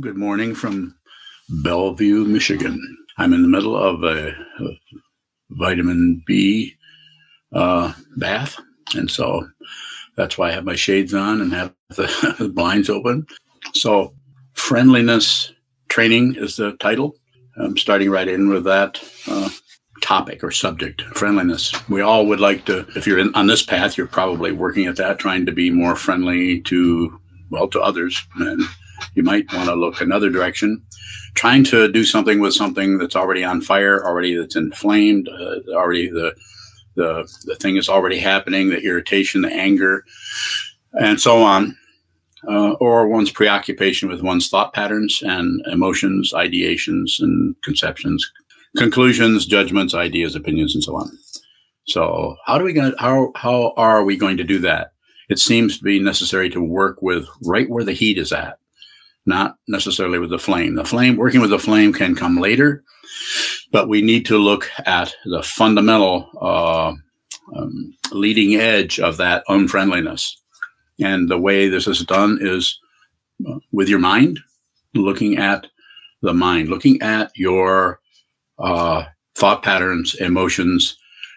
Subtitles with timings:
[0.00, 0.94] Good morning from
[1.48, 2.80] Bellevue, Michigan.
[3.18, 4.78] I'm in the middle of a, a
[5.50, 6.76] vitamin B
[7.52, 8.58] uh, bath,
[8.94, 9.46] and so
[10.16, 13.26] that's why I have my shades on and have the, blinds open.
[13.74, 14.14] So,
[14.54, 15.52] friendliness
[15.88, 17.16] training is the title.
[17.56, 19.50] I'm starting right in with that uh,
[20.00, 21.72] topic or subject friendliness.
[21.88, 24.96] We all would like to, if you're in, on this path, you're probably working at
[24.96, 27.20] that, trying to be more friendly to,
[27.50, 28.22] well, to others.
[28.36, 28.62] And
[29.14, 30.82] you might want to look another direction.
[31.34, 36.08] Trying to do something with something that's already on fire, already that's inflamed, uh, already
[36.08, 36.34] the,
[36.94, 40.04] the the thing is already happening, the irritation, the anger,
[40.92, 41.76] and so on,
[42.48, 48.30] uh, or one's preoccupation with one's thought patterns and emotions, ideations, and conceptions,
[48.76, 51.10] conclusions, judgments, ideas, opinions, and so on.
[51.86, 54.92] So, how do we going how how are we going to do that?
[55.28, 58.58] It seems to be necessary to work with right where the heat is at
[59.26, 60.74] not necessarily with the flame.
[60.74, 62.82] The flame, working with the flame can come later,
[63.70, 66.92] but we need to look at the fundamental uh,
[67.56, 70.40] um, leading edge of that unfriendliness.
[71.00, 72.78] And the way this is done is
[73.48, 74.38] uh, with your mind,
[74.94, 75.66] looking at
[76.22, 78.00] the mind, looking at your
[78.58, 80.96] uh, thought patterns, emotions,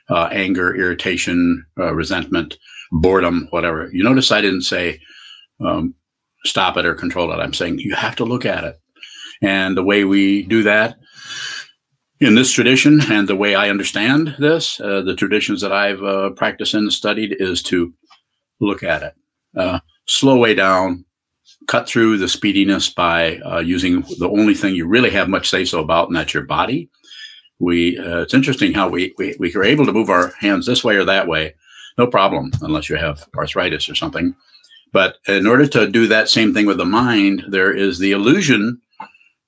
[0.09, 2.57] uh, anger, irritation, uh, resentment,
[2.91, 3.89] boredom, whatever.
[3.91, 4.99] You notice I didn't say
[5.59, 5.95] um,
[6.45, 7.37] stop it or control it.
[7.37, 8.79] I'm saying you have to look at it.
[9.41, 10.97] And the way we do that
[12.19, 16.29] in this tradition and the way I understand this, uh, the traditions that I've uh,
[16.31, 17.93] practiced and studied is to
[18.61, 19.13] look at it,
[19.57, 21.05] uh, slow way down,
[21.67, 25.65] cut through the speediness by uh, using the only thing you really have much say
[25.65, 26.89] so about, and that's your body.
[27.59, 30.83] We uh, it's interesting how we, we we are able to move our hands this
[30.83, 31.55] way or that way,
[31.97, 34.35] no problem, unless you have arthritis or something.
[34.95, 38.79] But in order to do that same thing with the mind, there is the illusion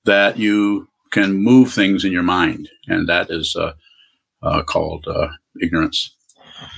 [0.04, 3.72] that you can move things in your mind, and that is uh,
[4.42, 5.28] uh, called uh,
[5.62, 6.14] ignorance.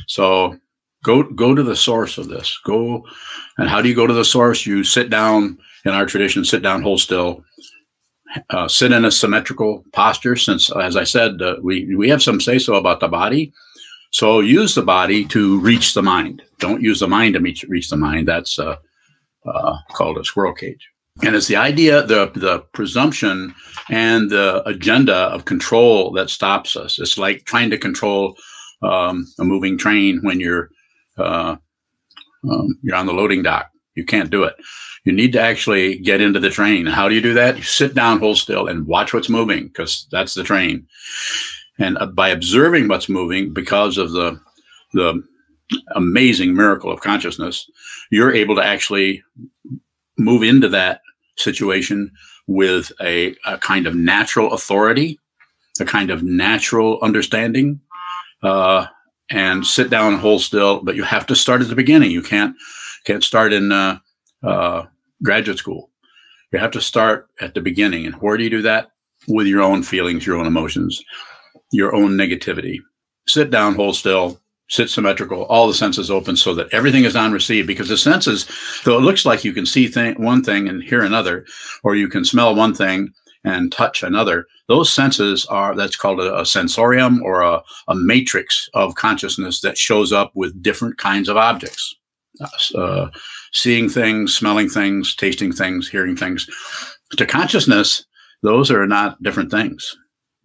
[0.06, 0.56] So
[1.02, 2.56] go go to the source of this.
[2.64, 3.04] Go,
[3.58, 4.64] and how do you go to the source?
[4.64, 6.44] You sit down in our tradition.
[6.44, 7.42] Sit down, hold still.
[8.50, 10.36] Uh, sit in a symmetrical posture.
[10.36, 13.52] Since, as I said, uh, we we have some say so about the body
[14.10, 16.42] so use the body to reach the mind.
[16.58, 18.28] Don't use the mind to reach, reach the mind.
[18.28, 18.76] That's uh,
[19.46, 20.88] uh, called a squirrel cage.
[21.22, 23.54] And it's the idea, the the presumption,
[23.90, 26.98] and the agenda of control that stops us.
[26.98, 28.36] It's like trying to control
[28.82, 30.70] um, a moving train when you're
[31.18, 31.56] uh,
[32.48, 33.70] um, you're on the loading dock.
[33.94, 34.54] You can't do it.
[35.04, 36.86] You need to actually get into the train.
[36.86, 37.56] How do you do that?
[37.56, 40.86] You sit down, hold still, and watch what's moving because that's the train.
[41.80, 44.40] And uh, by observing what's moving, because of the
[44.92, 45.22] the
[45.94, 47.68] amazing miracle of consciousness,
[48.10, 49.22] you're able to actually
[50.18, 51.00] move into that
[51.36, 52.10] situation
[52.48, 55.18] with a, a kind of natural authority,
[55.80, 57.80] a kind of natural understanding,
[58.42, 58.86] uh,
[59.30, 60.82] and sit down and hold still.
[60.82, 62.10] But you have to start at the beginning.
[62.10, 62.56] You can't
[63.04, 63.98] can't start in uh,
[64.42, 64.86] uh,
[65.22, 65.88] graduate school.
[66.52, 68.06] You have to start at the beginning.
[68.06, 68.90] And where do you do that?
[69.28, 71.00] With your own feelings, your own emotions
[71.70, 72.78] your own negativity.
[73.26, 77.32] Sit down, hold still, sit symmetrical, all the senses open so that everything is on
[77.32, 78.48] receive because the senses,
[78.84, 81.44] though it looks like you can see one thing and hear another,
[81.82, 83.12] or you can smell one thing
[83.44, 88.68] and touch another, those senses are that's called a, a sensorium or a, a, matrix
[88.74, 91.96] of consciousness that shows up with different kinds of objects.
[92.74, 93.08] Uh,
[93.52, 96.48] seeing things, smelling things, tasting things, hearing things.
[97.16, 98.04] To consciousness,
[98.42, 99.96] those are not different things.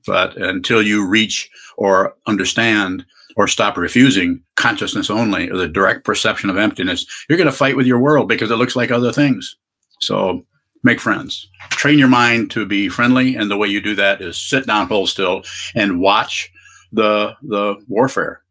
[0.05, 3.05] But until you reach or understand
[3.38, 7.75] or stop refusing consciousness only or the direct perception of emptiness, you're going to fight
[7.75, 9.55] with your world because it looks like other things.
[9.99, 10.45] So
[10.83, 11.49] make friends.
[11.71, 13.35] Train your mind to be friendly.
[13.35, 15.43] And the way you do that is sit down, hold still,
[15.73, 16.51] and watch
[16.91, 18.41] the the warfare.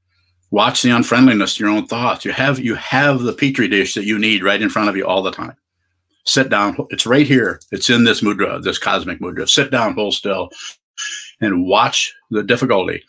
[0.50, 2.24] Watch the unfriendliness to your own thoughts.
[2.24, 5.06] You have you have the petri dish that you need right in front of you
[5.06, 5.56] all the time.
[6.26, 6.76] Sit down.
[6.90, 7.60] It's right here.
[7.70, 9.48] It's in this mudra, this cosmic mudra.
[9.48, 10.50] Sit down, hold still,
[11.40, 13.02] and watch the difficulty.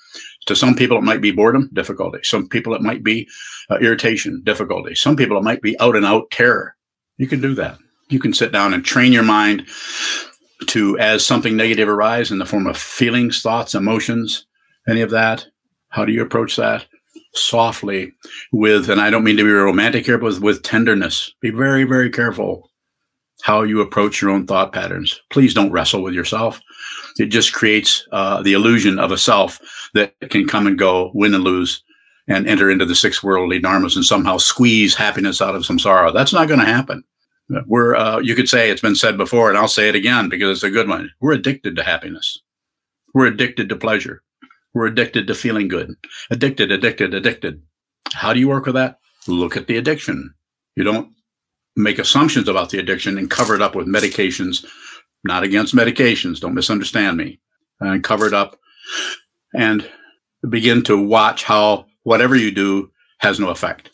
[0.47, 2.19] To some people, it might be boredom, difficulty.
[2.23, 3.27] Some people, it might be
[3.69, 4.93] uh, irritation, difficulty.
[4.95, 6.75] Some people, it might be out and out terror.
[7.17, 7.79] You can do that.
[8.09, 9.67] You can sit down and train your mind
[10.67, 14.45] to, as something negative arises in the form of feelings, thoughts, emotions,
[14.87, 15.47] any of that.
[15.89, 16.85] How do you approach that?
[17.33, 18.13] Softly,
[18.51, 21.33] with, and I don't mean to be romantic here, but with, with tenderness.
[21.41, 22.69] Be very, very careful
[23.45, 25.21] how you approach your own thought patterns.
[25.29, 26.59] Please don't wrestle with yourself.
[27.19, 29.59] It just creates uh, the illusion of a self
[29.93, 31.83] that can come and go, win and lose,
[32.27, 36.11] and enter into the six worldly dharmas and somehow squeeze happiness out of samsara.
[36.11, 37.03] That's not going to happen.
[37.67, 40.57] We're, uh, you could say it's been said before, and I'll say it again because
[40.57, 41.11] it's a good one.
[41.21, 42.41] We're addicted to happiness.
[43.13, 44.23] We're addicted to pleasure.
[44.73, 45.93] We're addicted to feeling good.
[46.31, 47.61] Addicted, addicted, addicted.
[48.11, 48.97] How do you work with that?
[49.27, 50.33] Look at the addiction.
[50.75, 51.11] You don't
[51.75, 54.65] make assumptions about the addiction and cover it up with medications,
[55.23, 56.39] not against medications.
[56.39, 57.39] Don't misunderstand me.
[57.81, 58.57] And cover it up
[59.53, 59.89] and
[60.49, 63.89] begin to watch how whatever you do has no effect.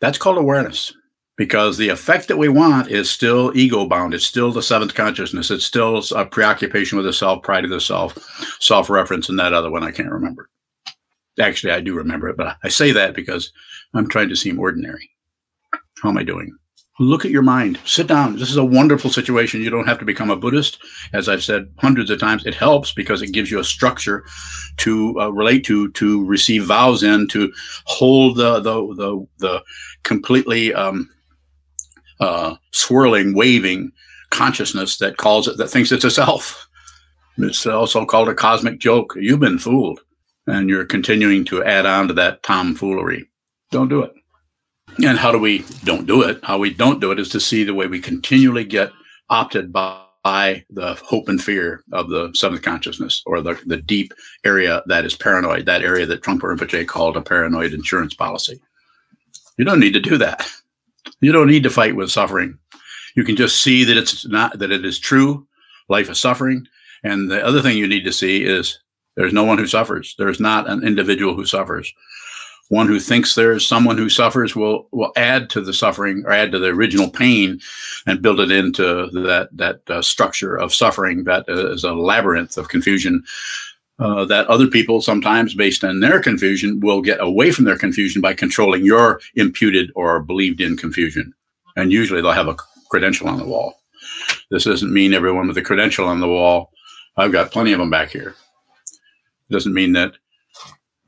[0.00, 0.92] That's called awareness
[1.36, 4.14] because the effect that we want is still ego bound.
[4.14, 5.50] It's still the seventh consciousness.
[5.50, 8.16] It's still a preoccupation with the self, pride of the self,
[8.60, 10.48] self reference, and that other one I can't remember.
[11.40, 13.52] Actually, I do remember it, but I say that because
[13.94, 15.10] I'm trying to seem ordinary.
[16.02, 16.56] How am I doing?
[17.00, 17.80] Look at your mind.
[17.84, 18.36] Sit down.
[18.36, 19.60] This is a wonderful situation.
[19.60, 20.78] You don't have to become a Buddhist.
[21.12, 24.24] As I've said hundreds of times, it helps because it gives you a structure
[24.78, 27.52] to uh, relate to, to receive vows in, to
[27.86, 29.64] hold the the the, the
[30.04, 31.10] completely um,
[32.20, 33.90] uh, swirling, waving
[34.30, 36.68] consciousness that calls it that thinks it's a self.
[37.38, 39.14] It's also called a cosmic joke.
[39.16, 39.98] You've been fooled,
[40.46, 43.28] and you're continuing to add on to that tomfoolery.
[43.72, 44.12] Don't do it.
[45.02, 46.38] And how do we don't do it?
[46.44, 48.92] How we don't do it is to see the way we continually get
[49.28, 54.14] opted by, by the hope and fear of the seventh consciousness or the, the deep
[54.44, 58.60] area that is paranoid, that area that Trungpa Rinpoche called a paranoid insurance policy.
[59.58, 60.48] You don't need to do that.
[61.20, 62.58] You don't need to fight with suffering.
[63.16, 65.46] You can just see that it's not, that it is true.
[65.88, 66.66] Life is suffering.
[67.02, 68.78] And the other thing you need to see is
[69.16, 70.14] there's no one who suffers.
[70.18, 71.92] There's not an individual who suffers
[72.68, 76.32] one who thinks there is someone who suffers will will add to the suffering or
[76.32, 77.60] add to the original pain
[78.06, 82.68] and build it into that that uh, structure of suffering that is a labyrinth of
[82.68, 83.22] confusion
[83.98, 88.20] uh, that other people sometimes based on their confusion will get away from their confusion
[88.20, 91.32] by controlling your imputed or believed in confusion.
[91.76, 92.56] And usually they'll have a
[92.90, 93.74] credential on the wall.
[94.50, 96.72] This doesn't mean everyone with a credential on the wall
[97.16, 98.34] i've got plenty of them back here.
[99.48, 100.14] It doesn't mean that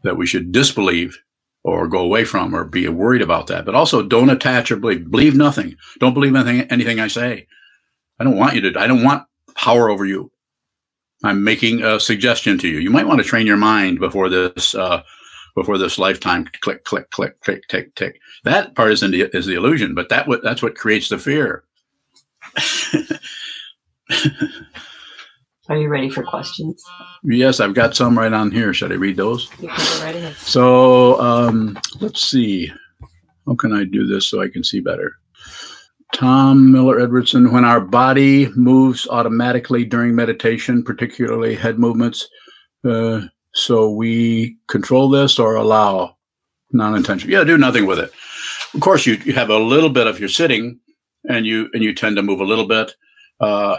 [0.03, 1.19] that we should disbelieve
[1.67, 3.65] or go away from or be worried about that.
[3.65, 5.11] But also don't attach or believe.
[5.11, 5.75] Believe nothing.
[5.99, 7.49] Don't believe anything, anything I say.
[8.21, 9.27] I don't want you to, I don't want
[9.57, 10.31] power over you.
[11.25, 12.79] I'm making a suggestion to you.
[12.79, 15.03] You might want to train your mind before this, uh,
[15.57, 16.49] before this lifetime.
[16.61, 18.21] Click, click, click, tick, tick, tick.
[18.45, 21.65] That part is, the, is the illusion, but that that's what creates the fear.
[25.69, 26.85] Are you ready for questions?
[27.25, 28.73] Yes, I've got some right on here.
[28.73, 29.51] Should I read those?
[29.61, 30.37] You can go right ahead.
[30.37, 32.71] So um, let's see.
[33.47, 35.17] How can I do this so I can see better?
[36.15, 42.29] Tom Miller Edwardson, when our body moves automatically during meditation, particularly head movements,
[42.89, 43.23] uh,
[43.55, 46.17] so we control this or allow
[46.73, 47.33] non-intentional.
[47.33, 48.13] Yeah, do nothing with it.
[48.75, 50.79] Of course, you, you have a little bit of your sitting,
[51.29, 52.93] and you and you tend to move a little bit.
[53.41, 53.77] Uh,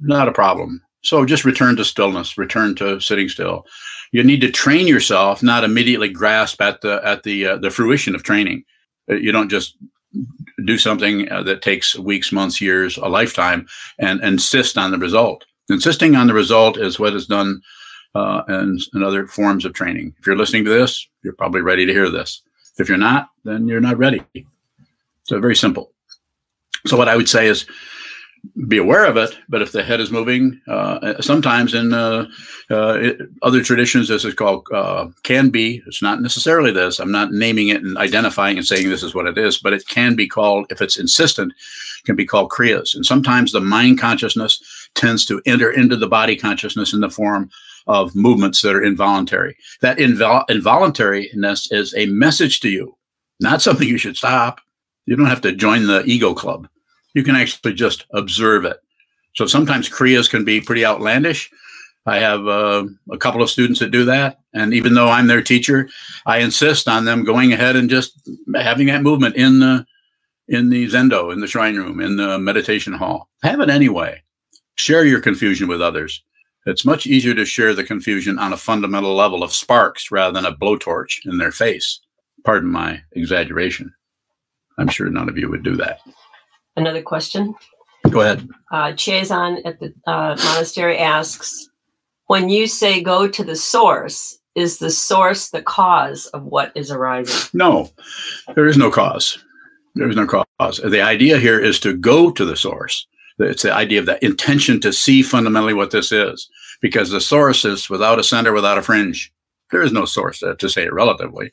[0.00, 0.82] not a problem.
[1.04, 3.66] So just return to stillness, return to sitting still.
[4.12, 8.14] You need to train yourself, not immediately grasp at the at the uh, the fruition
[8.14, 8.64] of training.
[9.10, 9.76] Uh, you don't just
[10.64, 13.66] do something uh, that takes weeks, months, years, a lifetime,
[13.98, 15.44] and insist on the result.
[15.68, 17.60] Insisting on the result is what is done
[18.14, 20.14] uh, in, in other forms of training.
[20.18, 22.42] If you're listening to this, you're probably ready to hear this.
[22.78, 24.22] If you're not, then you're not ready.
[25.24, 25.92] So very simple.
[26.86, 27.66] So what I would say is
[28.66, 32.26] be aware of it, but if the head is moving, uh, sometimes in uh,
[32.70, 35.82] uh, it, other traditions, this is called uh, can be.
[35.86, 36.98] It's not necessarily this.
[36.98, 39.86] I'm not naming it and identifying and saying this is what it is, but it
[39.88, 41.52] can be called, if it's insistent,
[42.04, 42.94] can be called kriyas.
[42.94, 44.62] And sometimes the mind consciousness
[44.94, 47.50] tends to enter into the body consciousness in the form
[47.86, 49.56] of movements that are involuntary.
[49.80, 52.96] That invol- involuntariness is a message to you,
[53.40, 54.60] not something you should stop.
[55.06, 56.68] You don't have to join the ego club
[57.14, 58.78] you can actually just observe it.
[59.34, 61.50] So sometimes Kriyas can be pretty outlandish.
[62.06, 64.40] I have uh, a couple of students that do that.
[64.52, 65.88] And even though I'm their teacher,
[66.26, 69.86] I insist on them going ahead and just having that movement in the,
[70.48, 73.30] in the Zendo, in the shrine room, in the meditation hall.
[73.42, 74.22] Have it anyway.
[74.76, 76.22] Share your confusion with others.
[76.66, 80.46] It's much easier to share the confusion on a fundamental level of sparks rather than
[80.46, 82.00] a blowtorch in their face.
[82.44, 83.92] Pardon my exaggeration.
[84.78, 86.00] I'm sure none of you would do that.
[86.76, 87.54] Another question.
[88.10, 88.48] Go ahead.
[88.70, 91.68] Uh, Chazon at the uh, monastery asks,
[92.26, 96.90] when you say go to the source, is the source the cause of what is
[96.90, 97.50] arising?
[97.58, 97.90] No,
[98.54, 99.38] there is no cause.
[99.94, 100.78] There is no cause.
[100.78, 103.06] The idea here is to go to the source.
[103.38, 106.48] It's the idea of the intention to see fundamentally what this is,
[106.80, 109.32] because the source is without a center, without a fringe.
[109.70, 111.52] There is no source, uh, to say it relatively.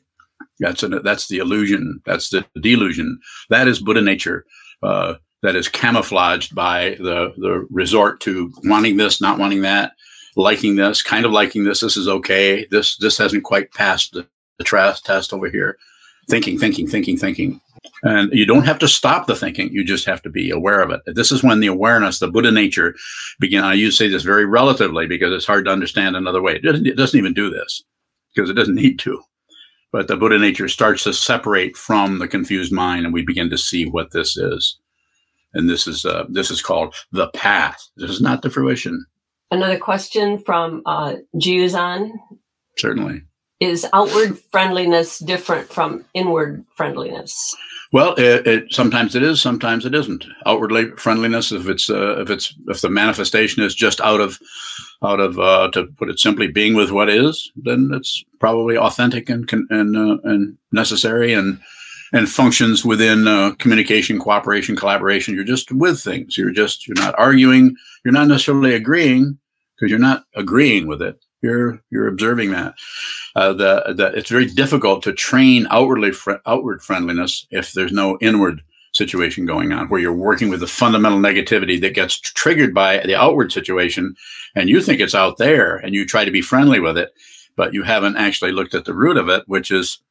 [0.60, 2.00] That's an, that's the illusion.
[2.06, 3.18] That's the delusion.
[3.50, 4.44] That is Buddha nature
[4.82, 9.92] uh, that is camouflaged by the the resort to wanting this, not wanting that,
[10.36, 11.80] liking this, kind of liking this.
[11.80, 12.66] This is okay.
[12.70, 14.26] This this hasn't quite passed the,
[14.58, 15.76] the test over here.
[16.30, 17.60] Thinking, thinking, thinking, thinking.
[18.04, 19.72] And you don't have to stop the thinking.
[19.72, 21.00] You just have to be aware of it.
[21.06, 22.94] This is when the awareness, the Buddha nature
[23.40, 23.64] begin.
[23.64, 26.54] I use say this very relatively because it's hard to understand another way.
[26.54, 27.82] It doesn't, it doesn't even do this
[28.34, 29.22] because it doesn't need to.
[29.92, 33.58] But the Buddha nature starts to separate from the confused mind and we begin to
[33.58, 34.78] see what this is.
[35.54, 37.88] And this is, uh, this is called the path.
[37.96, 39.04] This is not the fruition.
[39.50, 42.10] Another question from uh, Juzan.
[42.78, 43.22] Certainly
[43.62, 47.56] is outward friendliness different from inward friendliness?
[47.92, 50.24] Well, it, it, sometimes it is, sometimes it isn't.
[50.46, 54.40] Outwardly friendliness, if it's uh, if it's if the manifestation is just out of
[55.04, 59.28] out of uh, to put it simply, being with what is, then it's probably authentic
[59.28, 61.60] and and uh, and necessary and
[62.14, 65.34] and functions within uh, communication, cooperation, collaboration.
[65.34, 66.36] You're just with things.
[66.36, 67.76] You're just you're not arguing.
[68.04, 69.38] You're not necessarily agreeing
[69.76, 72.74] because you're not agreeing with it you're you're observing that.
[73.34, 78.18] Uh, the, the it's very difficult to train outwardly fr- outward friendliness if there's no
[78.20, 78.62] inward
[78.94, 83.14] situation going on where you're working with the fundamental negativity that gets triggered by the
[83.14, 84.14] outward situation
[84.54, 87.10] and you think it's out there and you try to be friendly with it
[87.56, 90.02] but you haven't actually looked at the root of it which is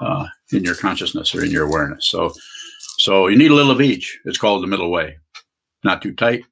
[0.00, 2.06] uh, in your consciousness or in your awareness.
[2.06, 2.32] So
[2.98, 4.18] so you need a little of each.
[4.24, 5.18] It's called the middle way.
[5.84, 6.44] Not too tight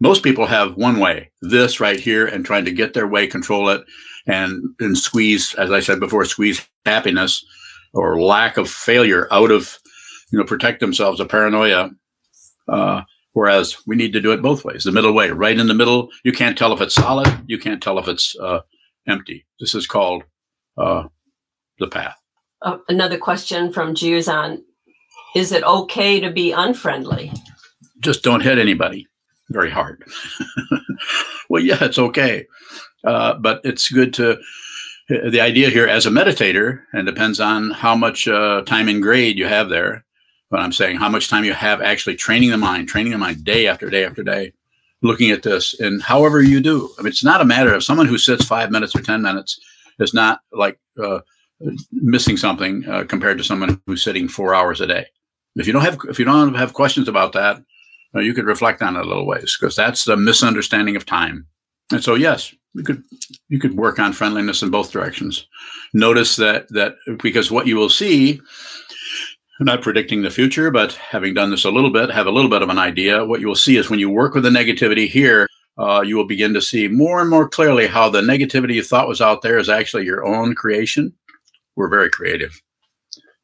[0.00, 3.68] most people have one way, this right here, and trying to get their way, control
[3.68, 3.82] it,
[4.26, 7.44] and and squeeze, as I said before, squeeze happiness
[7.92, 9.78] or lack of failure out of,
[10.32, 11.90] you know, protect themselves of paranoia.
[12.68, 13.02] Uh,
[13.32, 16.08] whereas we need to do it both ways, the middle way, right in the middle.
[16.24, 17.28] You can't tell if it's solid.
[17.46, 18.60] You can't tell if it's uh,
[19.06, 19.44] empty.
[19.58, 20.24] This is called
[20.78, 21.04] uh,
[21.78, 22.16] the path.
[22.62, 24.62] Uh, another question from Juzan:
[25.34, 27.32] Is it okay to be unfriendly?
[28.00, 29.06] Just don't hit anybody
[29.50, 30.02] very hard.
[31.50, 32.46] well, yeah, it's okay.
[33.04, 34.38] Uh, but it's good to,
[35.08, 39.38] the idea here as a meditator, and depends on how much uh, time and grade
[39.38, 40.04] you have there.
[40.50, 43.44] But I'm saying how much time you have actually training the mind, training the mind
[43.44, 44.52] day after day after day,
[45.02, 46.90] looking at this, and however you do.
[46.98, 49.60] I mean, it's not a matter of someone who sits five minutes or 10 minutes
[49.98, 51.20] is not like uh,
[51.92, 55.06] missing something uh, compared to someone who's sitting four hours a day.
[55.56, 57.62] If you don't have, if you don't have questions about that,
[58.18, 61.46] you could reflect on it a little ways because that's the misunderstanding of time.
[61.92, 63.02] And so, yes, you could
[63.48, 65.46] you could work on friendliness in both directions.
[65.92, 68.40] Notice that that because what you will see,
[69.58, 72.50] I'm not predicting the future, but having done this a little bit, have a little
[72.50, 73.24] bit of an idea.
[73.24, 75.46] What you will see is when you work with the negativity here,
[75.78, 79.08] uh, you will begin to see more and more clearly how the negativity you thought
[79.08, 81.12] was out there is actually your own creation.
[81.76, 82.60] We're very creative.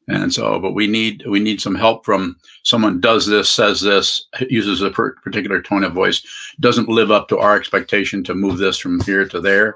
[0.09, 4.25] And so, but we need we need some help from someone does this, says this,
[4.49, 6.25] uses a per- particular tone of voice,
[6.61, 9.75] doesn't live up to our expectation to move this from here to there,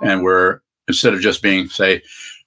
[0.00, 2.02] and we're instead of just being say,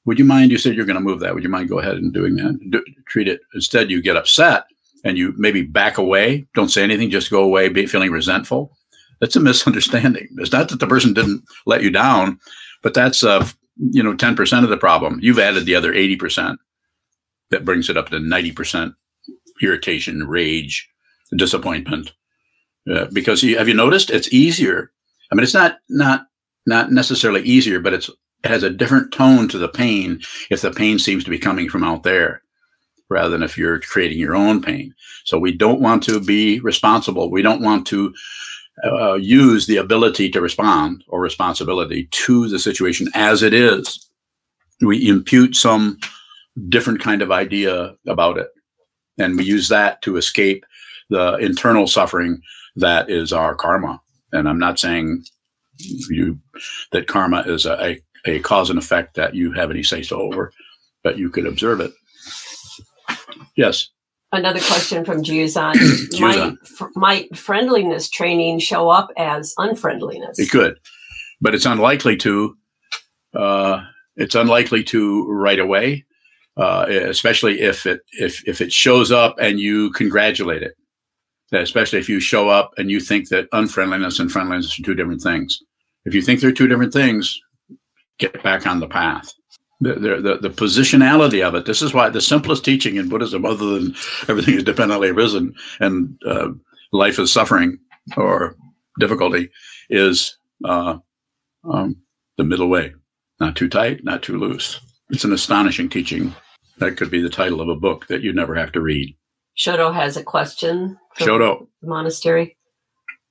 [0.05, 0.51] would you mind?
[0.51, 1.36] You said you're going to move that.
[1.36, 2.57] Would you mind go ahead and doing that?
[2.69, 3.91] Do, treat it instead.
[3.91, 4.63] You get upset
[5.03, 6.48] and you maybe back away.
[6.55, 7.10] Don't say anything.
[7.10, 8.72] Just go away, be feeling resentful.
[9.19, 10.29] That's a misunderstanding.
[10.38, 12.39] It's not that the person didn't let you down,
[12.84, 13.46] but that's uh,
[13.91, 15.19] you know ten percent of the problem.
[15.22, 16.57] You've added the other eighty percent
[17.51, 18.94] that brings it up to 90%
[19.62, 20.89] irritation, rage,
[21.36, 22.13] disappointment.
[22.89, 24.92] Uh, because you, have you noticed it's easier?
[25.32, 26.27] I mean, it's not not
[26.66, 28.10] not necessarily easier, but it's
[28.44, 31.70] it has a different tone to the pain if the pain seems to be coming
[31.70, 32.42] from out there
[33.10, 34.94] rather than if you're creating your own pain.
[35.25, 37.32] So we don't want to be responsible.
[37.32, 38.13] We don't want to
[38.84, 44.10] uh, use the ability to respond or responsibility to the situation as it is.
[44.82, 45.98] We impute some
[46.69, 48.49] different kind of idea about it.
[49.17, 50.65] And we use that to escape
[51.09, 52.41] the internal suffering
[52.75, 54.01] that is our karma.
[54.31, 55.23] And I'm not saying
[56.09, 56.39] you
[56.91, 60.51] that karma is a, a, cause and effect that you have any say so over,
[61.03, 61.91] but you could observe it.
[63.55, 63.89] Yes.
[64.31, 65.75] Another question from Juzan.
[66.19, 70.37] might, f- might friendliness training show up as unfriendliness?
[70.37, 70.77] It could,
[71.39, 72.57] but it's unlikely to.
[73.33, 73.83] Uh,
[74.17, 76.05] it's unlikely to right away
[76.57, 80.75] uh, especially if it if if it shows up and you congratulate it.
[81.53, 85.21] Especially if you show up and you think that unfriendliness and friendliness are two different
[85.21, 85.59] things.
[86.03, 87.39] If you think they're two different things,
[88.17, 89.33] get back on the path.
[89.79, 91.65] The, the, the, positionality of it.
[91.65, 93.95] This is why the simplest teaching in Buddhism, other than
[94.27, 96.49] everything is dependently arisen and uh,
[96.91, 97.77] life is suffering
[98.17, 98.55] or
[98.99, 99.51] difficulty,
[99.91, 100.35] is
[100.65, 100.97] uh,
[101.71, 101.95] um,
[102.37, 102.91] the middle way.
[103.39, 104.81] Not too tight, not too loose.
[105.11, 106.33] It's an astonishing teaching
[106.79, 109.15] that could be the title of a book that you never have to read.
[109.57, 110.98] Shoto has a question.
[111.81, 112.57] the monastery.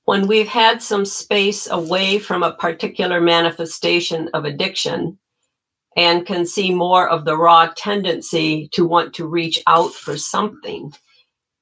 [0.05, 5.17] When we've had some space away from a particular manifestation of addiction
[5.95, 10.93] and can see more of the raw tendency to want to reach out for something,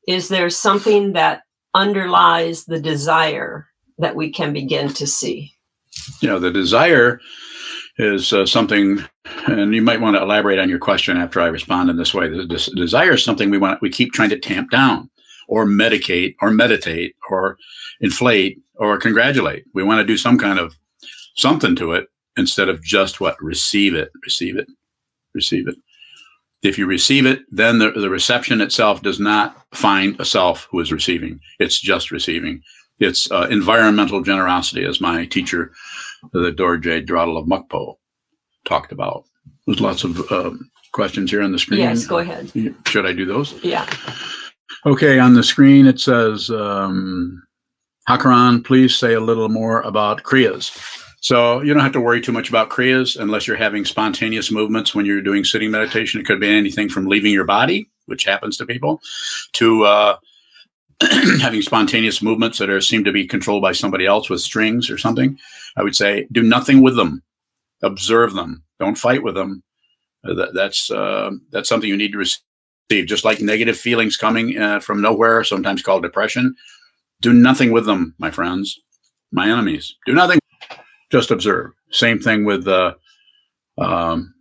[0.08, 1.42] is there something that
[1.74, 5.54] underlies the desire that we can begin to see?
[6.22, 7.20] You know, the desire
[7.98, 9.00] is uh, something,
[9.48, 12.28] and you might want to elaborate on your question after I respond in this way.
[12.28, 15.10] The des- desire is something we want, we keep trying to tamp down
[15.48, 17.58] or medicate or meditate or
[18.02, 19.64] inflate or congratulate.
[19.74, 20.75] We want to do some kind of
[21.36, 23.42] something to it instead of just what?
[23.42, 24.68] Receive it, receive it,
[25.34, 25.75] receive it.
[26.64, 30.80] If you receive it, then the, the reception itself does not find a self who
[30.80, 31.40] is receiving.
[31.60, 32.62] It's just receiving.
[33.00, 35.74] It's uh, environmental generosity, as my teacher,
[36.34, 37.96] the Dorje Dradul of Mukpo,
[38.65, 39.25] talked about.
[39.65, 41.79] There's lots of um, questions here on the screen.
[41.79, 42.51] Yes, go ahead.
[42.88, 43.53] Should I do those?
[43.63, 43.89] Yeah.
[44.86, 47.41] Okay, on the screen it says, um,
[48.08, 50.72] Hakaran, please say a little more about Kriyas.
[51.22, 54.94] So you don't have to worry too much about Kriyas unless you're having spontaneous movements
[54.94, 56.22] when you're doing sitting meditation.
[56.22, 59.01] It could be anything from leaving your body, which happens to people,
[59.53, 60.17] to uh,
[61.42, 64.98] having spontaneous movements that are seem to be controlled by somebody else with strings or
[64.98, 65.38] something.
[65.75, 67.22] I would say do nothing with them.
[67.84, 68.64] Observe them.
[68.80, 69.62] Don't fight with them.
[70.25, 72.42] Uh, that, that's uh, that's something you need to receive.
[73.08, 76.56] Just like negative feelings coming uh, from nowhere, sometimes called depression.
[77.22, 78.80] Do nothing with them, my friends,
[79.32, 79.96] my enemies.
[80.06, 80.40] Do nothing.
[81.12, 81.72] Just observe.
[81.92, 82.94] Same thing with uh,
[83.78, 84.34] um,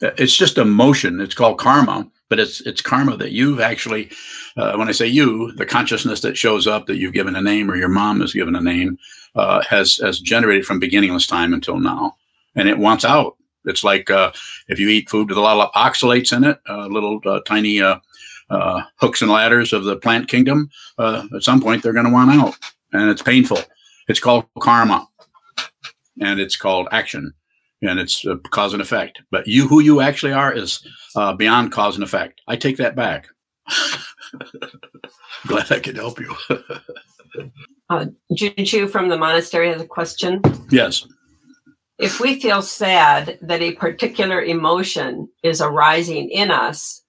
[0.00, 1.20] it's just emotion.
[1.20, 4.10] It's called karma, but it's it's karma that you've actually.
[4.56, 7.70] Uh, when I say you, the consciousness that shows up that you've given a name
[7.70, 8.98] or your mom has given a name
[9.34, 12.16] uh, has has generated from beginningless time until now,
[12.54, 13.36] and it wants out.
[13.66, 14.32] It's like uh,
[14.68, 17.82] if you eat food with a lot of oxalates in it, uh, little uh, tiny
[17.82, 17.98] uh,
[18.96, 20.70] hooks and ladders of the plant kingdom.
[20.98, 22.56] At some point, they're going to want out,
[22.92, 23.58] and it's painful.
[24.08, 25.06] It's called karma,
[26.20, 27.34] and it's called action,
[27.82, 29.20] and it's cause and effect.
[29.30, 30.80] But you, who you actually are, is
[31.36, 32.40] beyond cause and effect.
[32.48, 33.26] I take that back.
[35.46, 36.34] Glad I could help you.
[37.88, 40.40] Uh, Juju from the monastery has a question.
[40.70, 41.06] yes.
[41.98, 47.04] If we feel sad that a particular emotion is arising in us,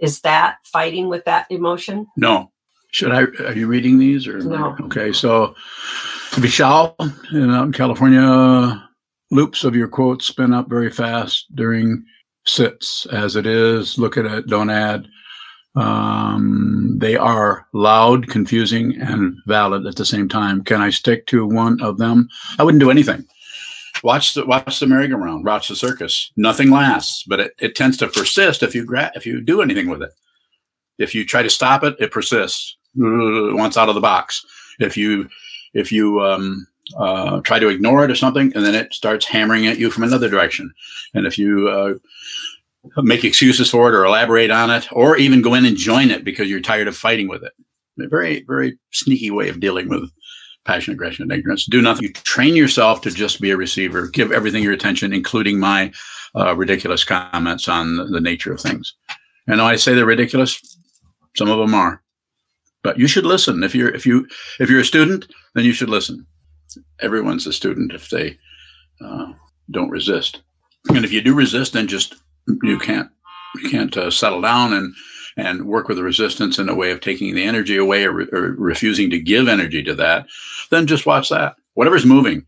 [0.00, 2.06] is that fighting with that emotion?
[2.16, 2.50] No.
[2.90, 3.22] Should I?
[3.44, 4.74] Are you reading these or No.
[4.80, 5.54] Okay, so
[6.32, 6.94] Vishal
[7.32, 8.88] in, out in California,
[9.30, 12.04] loops of your quotes spin up very fast during
[12.46, 13.06] sits.
[13.12, 15.06] As it is, look at it, don't add.
[15.76, 20.64] Um, they are loud, confusing, and valid at the same time.
[20.64, 22.28] Can I stick to one of them?
[22.58, 23.24] I wouldn't do anything.
[24.02, 26.32] Watch the watch the merry-go-round, watch the circus.
[26.36, 29.88] Nothing lasts, but it, it tends to persist if you gra- if you do anything
[29.88, 30.10] with it.
[30.98, 34.44] If you try to stop it, it persists once out of the box.
[34.78, 35.28] If you
[35.74, 39.66] if you um, uh, try to ignore it or something, and then it starts hammering
[39.66, 40.72] at you from another direction.
[41.14, 41.94] And if you uh,
[42.98, 46.24] make excuses for it or elaborate on it, or even go in and join it
[46.24, 47.52] because you're tired of fighting with it,
[48.02, 50.10] a very very sneaky way of dealing with
[50.64, 51.66] passion, aggression, and ignorance.
[51.66, 52.04] Do nothing.
[52.04, 54.08] You train yourself to just be a receiver.
[54.08, 55.92] Give everything your attention, including my
[56.36, 58.94] uh, ridiculous comments on the, the nature of things.
[59.46, 60.60] And I say they're ridiculous,
[61.36, 62.02] some of them are.
[62.82, 63.62] But you should listen.
[63.62, 64.26] If you're if you
[64.58, 66.26] if you're a student, then you should listen.
[67.00, 68.38] Everyone's a student if they
[69.04, 69.32] uh,
[69.70, 70.40] don't resist.
[70.88, 72.14] And if you do resist, then just
[72.62, 73.10] you can't
[73.56, 74.94] you can't uh, settle down and
[75.36, 78.54] and work with the resistance in a way of taking the energy away or, or
[78.58, 80.26] refusing to give energy to that.
[80.70, 81.54] Then just watch that.
[81.74, 82.44] Whatever's moving.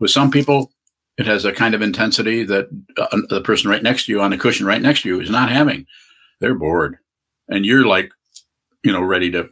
[0.00, 0.72] With some people,
[1.16, 4.30] it has a kind of intensity that uh, the person right next to you on
[4.30, 5.86] the cushion right next to you is not having.
[6.40, 6.96] They're bored,
[7.48, 8.10] and you're like,
[8.84, 9.48] you know, ready to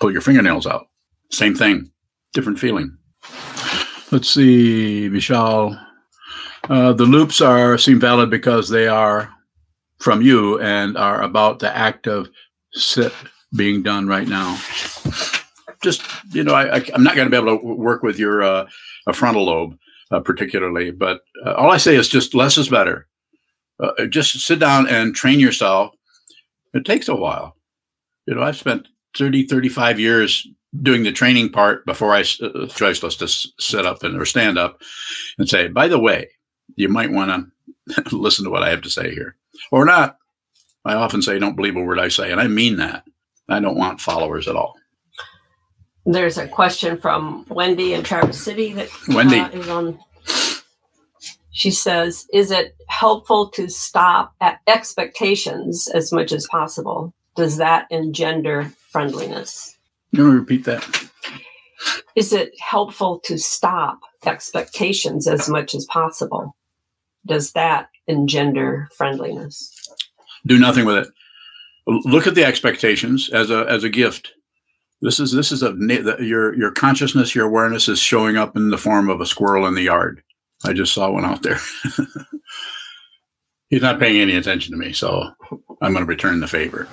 [0.00, 0.86] pull your fingernails out.
[1.32, 1.90] Same thing,
[2.32, 2.96] different feeling.
[4.12, 5.76] Let's see, Vishal.
[6.68, 9.30] Uh, the loops are seem valid because they are
[9.98, 12.28] from you and are about the act of
[12.72, 13.12] sit
[13.56, 14.58] being done right now.
[15.82, 18.66] Just you know, I, am not going to be able to work with your uh,
[19.12, 19.76] frontal lobe
[20.10, 23.06] uh, particularly, but uh, all I say is just less is better.
[23.82, 25.94] Uh, just sit down and train yourself.
[26.72, 27.56] It takes a while.
[28.26, 30.46] You know, I've spent 30, 35 years
[30.82, 34.58] doing the training part before I uh, choiceless to s- sit up and or stand
[34.58, 34.80] up
[35.38, 36.28] and say, by the way,
[36.76, 37.50] you might want
[37.88, 39.36] to listen to what I have to say here
[39.70, 40.18] or not.
[40.84, 43.04] I often say, don't believe a word I say, and I mean that.
[43.48, 44.74] I don't want followers at all.
[46.06, 49.38] There's a question from Wendy in Traverse City that Wendy.
[49.40, 49.98] uh, is on.
[51.52, 57.86] She says, "Is it helpful to stop at expectations as much as possible, does that
[57.90, 59.76] engender friendliness?
[60.12, 61.08] You want to repeat that?
[62.14, 66.56] Is it helpful to stop expectations as much as possible?
[67.26, 69.72] Does that engender friendliness?
[70.46, 71.08] Do nothing with it.
[71.86, 74.32] Look at the expectations as a as a gift.
[75.02, 75.74] This is this is a
[76.20, 79.74] your your consciousness, your awareness is showing up in the form of a squirrel in
[79.74, 80.22] the yard.
[80.64, 81.58] I just saw one out there.
[83.68, 85.30] He's not paying any attention to me, so
[85.82, 86.88] I'm going to return the favor.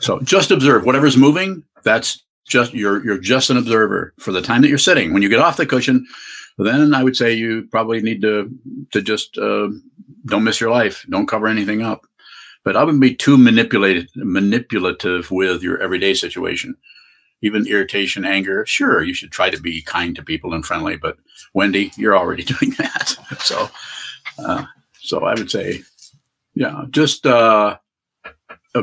[0.00, 1.64] So just observe whatever's moving.
[1.84, 5.12] That's just you're you're just an observer for the time that you're sitting.
[5.12, 6.06] When you get off the cushion,
[6.64, 8.50] then I would say you probably need to
[8.92, 9.68] to just uh,
[10.26, 11.06] don't miss your life.
[11.10, 12.06] Don't cover anything up.
[12.64, 16.76] But I wouldn't be too manipulated manipulative with your everyday situation
[17.42, 18.66] even irritation, anger.
[18.66, 21.16] Sure, you should try to be kind to people and friendly, but
[21.54, 23.16] Wendy, you're already doing that.
[23.40, 23.68] so,
[24.38, 24.64] uh,
[25.00, 25.82] so I would say,
[26.54, 27.76] yeah, just uh,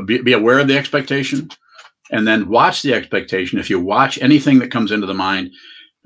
[0.04, 1.50] be, be aware of the expectation,
[2.10, 3.58] and then watch the expectation.
[3.58, 5.50] If you watch anything that comes into the mind,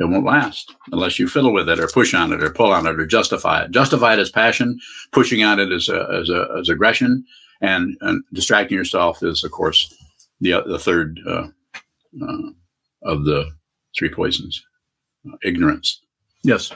[0.00, 2.86] it won't last unless you fiddle with it or push on it or pull on
[2.86, 3.70] it or justify it.
[3.70, 4.80] Justify it as passion,
[5.12, 7.24] pushing on it as a, as, a, as aggression,
[7.60, 9.94] and, and distracting yourself is, of course,
[10.40, 11.48] the the third uh,
[12.22, 12.50] uh,
[13.02, 13.50] of the
[13.96, 14.64] three poisons
[15.30, 16.00] uh, ignorance.
[16.42, 16.72] Yes.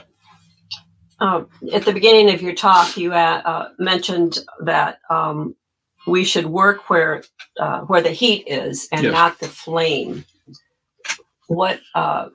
[1.19, 5.55] Um, at the beginning of your talk, you uh, uh mentioned that um,
[6.05, 7.23] we should work where
[7.59, 9.11] uh, where the heat is and yes.
[9.11, 10.25] not the flame.
[11.47, 12.29] What uh,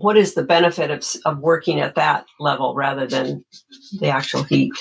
[0.00, 3.44] what is the benefit of, of working at that level rather than
[3.98, 4.72] the actual heat?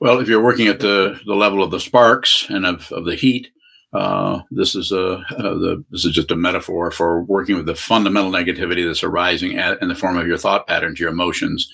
[0.00, 3.14] Well, if you're working at the, the level of the sparks and of, of the
[3.14, 3.48] heat,
[3.92, 7.74] uh, this is a uh, the, this is just a metaphor for working with the
[7.74, 11.70] fundamental negativity that's arising at, in the form of your thought patterns, your emotions,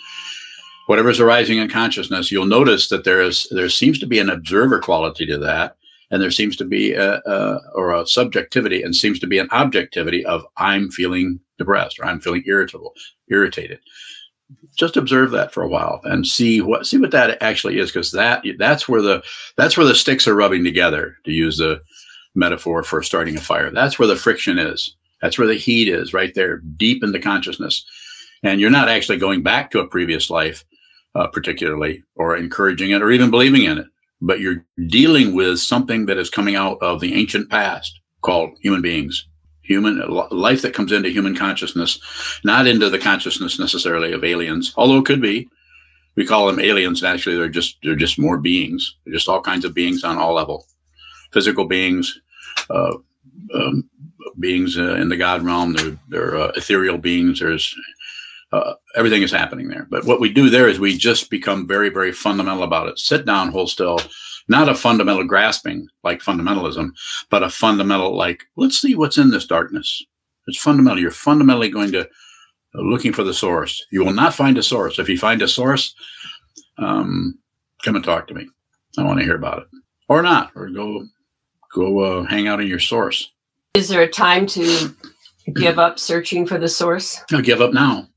[0.87, 2.31] whatever is arising in consciousness.
[2.31, 5.77] You'll notice that there is there seems to be an observer quality to that,
[6.13, 9.49] and there seems to be a, a or a subjectivity, and seems to be an
[9.51, 12.93] objectivity of I'm feeling depressed or I'm feeling irritable,
[13.29, 13.81] irritated.
[14.77, 18.13] Just observe that for a while and see what see what that actually is, because
[18.13, 19.25] that that's where the
[19.57, 21.17] that's where the sticks are rubbing together.
[21.25, 21.83] To use the
[22.35, 23.71] metaphor for starting a fire.
[23.71, 24.95] That's where the friction is.
[25.21, 27.85] That's where the heat is, right there, deep in the consciousness.
[28.43, 30.65] And you're not actually going back to a previous life,
[31.15, 33.87] uh, particularly, or encouraging it, or even believing in it,
[34.23, 38.81] but you're dealing with something that is coming out of the ancient past called human
[38.81, 39.27] beings,
[39.63, 41.99] human life that comes into human consciousness,
[42.45, 45.49] not into the consciousness necessarily of aliens, although it could be.
[46.15, 47.03] We call them aliens.
[47.03, 48.97] Actually, they're just they're just more beings.
[49.05, 50.67] They're just all kinds of beings on all level
[51.33, 52.21] physical beings,
[52.71, 52.97] uh,
[53.55, 53.89] um,
[54.39, 55.73] beings uh, in the God realm.
[55.73, 57.41] They're, they're uh, ethereal beings.
[57.41, 57.75] There's
[58.53, 59.87] uh, everything is happening there.
[59.91, 62.99] But what we do there is we just become very, very fundamental about it.
[62.99, 63.99] Sit down, hold still.
[64.49, 66.91] Not a fundamental grasping like fundamentalism,
[67.31, 70.05] but a fundamental like let's see what's in this darkness.
[70.47, 71.01] It's fundamental.
[71.01, 73.85] You're fundamentally going to uh, looking for the source.
[73.91, 74.99] You will not find a source.
[74.99, 75.95] If you find a source,
[76.79, 77.39] um,
[77.85, 78.49] come and talk to me.
[78.99, 79.69] I want to hear about it,
[80.09, 81.07] or not, or go
[81.73, 83.31] go uh, hang out in your source.
[83.75, 84.95] Is there a time to
[85.55, 87.21] give up searching for the source?
[87.31, 88.09] No, give up now.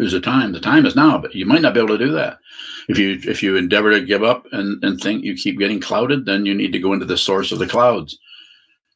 [0.00, 0.52] There's a time.
[0.52, 2.38] The time is now, but you might not be able to do that.
[2.88, 6.24] If you if you endeavor to give up and, and think you keep getting clouded,
[6.24, 8.18] then you need to go into the source of the clouds,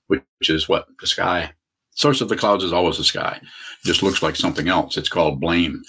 [0.06, 0.86] which is what?
[1.02, 1.52] The sky.
[1.90, 3.38] Source of the clouds is always the sky.
[3.38, 4.96] It just looks like something else.
[4.96, 5.82] It's called blame.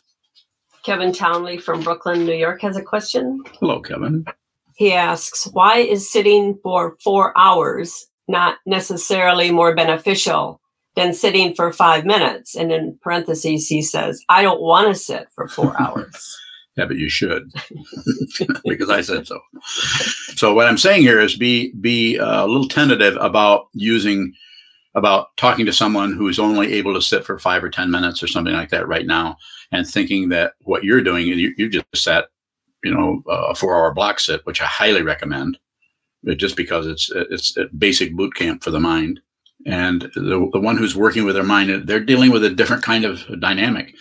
[0.84, 3.42] Kevin Townley from Brooklyn, New York has a question.
[3.62, 4.26] Hello, Kevin.
[4.76, 10.60] He asks, why is sitting for four hours not necessarily more beneficial
[10.96, 12.56] than sitting for five minutes?
[12.56, 16.38] And in parentheses, he says, I don't want to sit for four hours.
[16.78, 17.52] yeah, but you should,
[18.66, 19.40] because I said so.
[20.36, 24.34] So what I'm saying here is be be uh, a little tentative about using
[24.96, 28.28] about talking to someone who's only able to sit for five or ten minutes or
[28.28, 29.38] something like that right now,
[29.72, 32.30] and thinking that what you're doing you, you just sat
[32.86, 35.58] you know, a four hour block sit, which I highly recommend
[36.30, 39.20] uh, just because it's, it's basic boot camp for the mind.
[39.66, 43.04] And the, the one who's working with their mind, they're dealing with a different kind
[43.04, 43.96] of dynamic.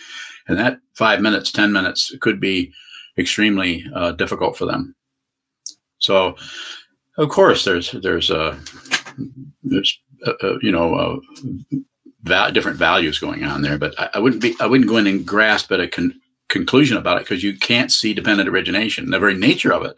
[0.47, 2.71] And that five minutes, 10 minutes could be
[3.17, 4.95] extremely uh, difficult for them.
[5.97, 6.35] So,
[7.17, 8.57] of course, there's, there's, uh,
[9.63, 11.21] there's, uh, uh you know,
[12.23, 15.07] va- different values going on there, but I, I, wouldn't be, I wouldn't go in
[15.07, 19.19] and grasp at a con- conclusion about it because you can't see dependent origination, the
[19.19, 19.97] very nature of it.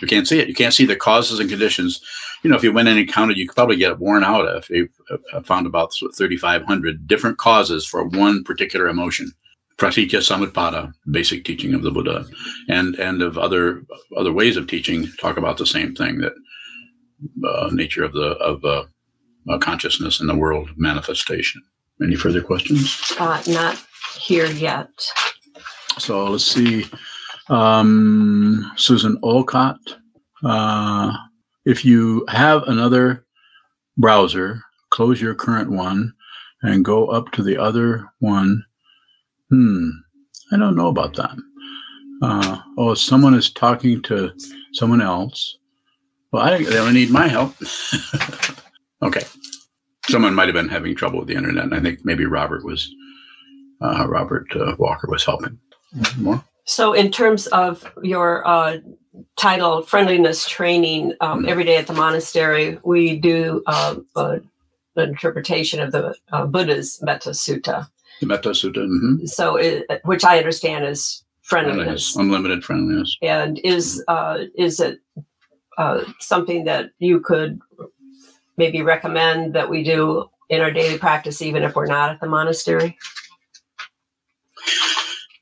[0.00, 0.48] You can't see it.
[0.48, 2.00] You can't see the causes and conditions.
[2.44, 4.44] You know, if you went in and counted, you could probably get it worn out
[4.56, 9.32] if you uh, found about 3,500 different causes for one particular emotion.
[9.78, 12.26] Pratitya Samutpada, basic teaching of the Buddha,
[12.68, 13.82] and and of other
[14.16, 16.32] other ways of teaching talk about the same thing that
[17.48, 18.84] uh, nature of the of uh,
[19.48, 21.60] uh, consciousness in the world manifestation.
[22.02, 23.12] Any further questions?
[23.18, 23.82] Uh, not
[24.20, 24.90] here yet.
[25.98, 26.86] So let's see.
[27.48, 29.78] Um, Susan Olcott.
[30.44, 31.16] Uh,
[31.64, 33.24] if you have another
[33.96, 36.12] browser, close your current one
[36.62, 38.64] and go up to the other one.
[39.50, 39.90] Hmm,
[40.52, 41.36] I don't know about that.
[42.22, 44.32] Uh, oh, someone is talking to
[44.72, 45.58] someone else.
[46.32, 47.54] Well, I they only need my help.
[49.02, 49.22] okay.
[50.08, 51.64] Someone might have been having trouble with the internet.
[51.64, 52.92] And I think maybe Robert was,
[53.80, 55.58] uh, Robert uh, Walker was helping.
[56.18, 56.42] More?
[56.64, 58.78] So, in terms of your uh,
[59.36, 61.48] title, friendliness training, um, mm-hmm.
[61.48, 64.50] every day at the monastery, we do uh, an
[64.96, 67.88] interpretation of the uh, Buddha's Metta Sutta.
[68.20, 68.86] The Metta Sutta.
[68.86, 69.26] Mm-hmm.
[69.26, 73.16] So, it, which I understand is friendliness, friendliness unlimited friendliness.
[73.22, 75.00] And is uh, is it
[75.78, 77.60] uh, something that you could
[78.56, 82.26] maybe recommend that we do in our daily practice, even if we're not at the
[82.26, 82.96] monastery?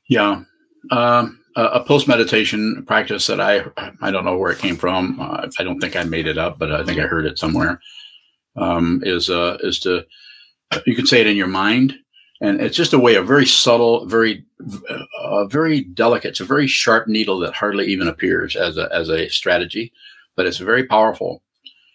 [0.07, 0.43] Yeah.
[0.91, 3.63] Um, a post meditation practice that I
[4.01, 5.19] I don't know where it came from.
[5.19, 7.79] Uh, I don't think I made it up, but I think I heard it somewhere.
[8.55, 10.05] Um, is uh, is to
[10.85, 11.95] you can say it in your mind,
[12.41, 14.43] and it's just a way of very subtle, very
[15.19, 16.29] uh, very delicate.
[16.29, 19.91] It's a very sharp needle that hardly even appears as a as a strategy,
[20.35, 21.41] but it's very powerful.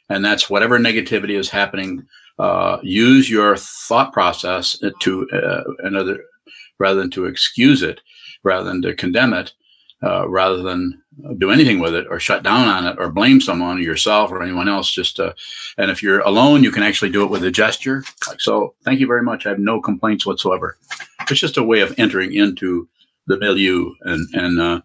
[0.09, 2.07] And that's whatever negativity is happening.
[2.39, 6.23] Uh, use your thought process to uh, another
[6.79, 8.01] rather than to excuse it
[8.43, 9.53] rather than to condemn it,
[10.03, 11.03] uh, rather than
[11.39, 14.69] do anything with it or shut down on it or blame someone, yourself or anyone
[14.69, 14.91] else.
[14.91, 15.33] Just uh,
[15.77, 18.05] and if you're alone, you can actually do it with a gesture.
[18.39, 19.47] So, thank you very much.
[19.47, 20.77] I have no complaints whatsoever.
[21.31, 22.89] It's just a way of entering into
[23.27, 24.81] the milieu and and uh,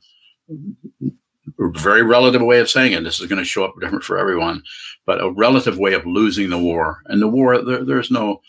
[1.60, 3.04] very relative way of saying it.
[3.04, 4.64] This is going to show up different for everyone,
[5.06, 7.02] but a relative way of losing the war.
[7.06, 8.42] And the war, there, there's no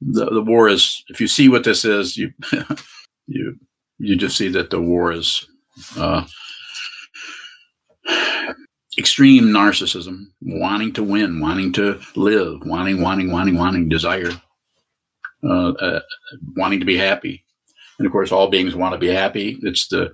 [0.00, 1.04] the, the war is.
[1.08, 2.32] If you see what this is, you
[3.26, 3.58] you
[3.98, 5.46] you just see that the war is
[5.96, 6.24] uh,
[8.96, 14.30] extreme narcissism, wanting to win, wanting to live, wanting, wanting, wanting, wanting, desire,
[15.44, 16.00] uh, uh,
[16.56, 17.44] wanting to be happy.
[17.98, 19.58] And of course, all beings want to be happy.
[19.62, 20.12] It's the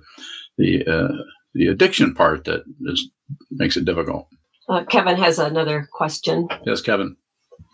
[0.57, 1.13] the uh,
[1.53, 3.09] the addiction part that is,
[3.51, 4.27] makes it difficult.
[4.67, 6.47] Uh, Kevin has another question.
[6.65, 7.15] Yes, Kevin.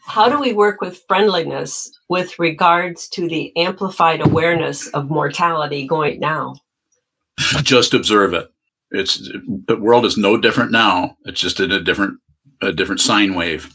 [0.05, 6.19] How do we work with friendliness with regards to the amplified awareness of mortality going
[6.19, 6.55] now?
[7.63, 8.51] Just observe it.
[8.91, 9.29] It's
[9.67, 11.15] the world is no different now.
[11.23, 12.19] It's just in a different
[12.61, 13.73] a different sine wave.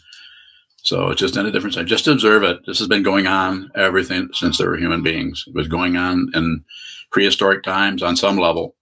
[0.83, 1.87] So it's just in a different side.
[1.87, 2.61] Just observe it.
[2.67, 5.43] This has been going on everything since there were human beings.
[5.47, 6.65] It was going on in
[7.11, 8.77] prehistoric times on some level,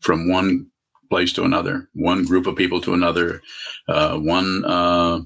[0.00, 0.68] from one
[1.10, 3.42] place to another, one group of people to another,
[3.88, 5.20] uh, one uh,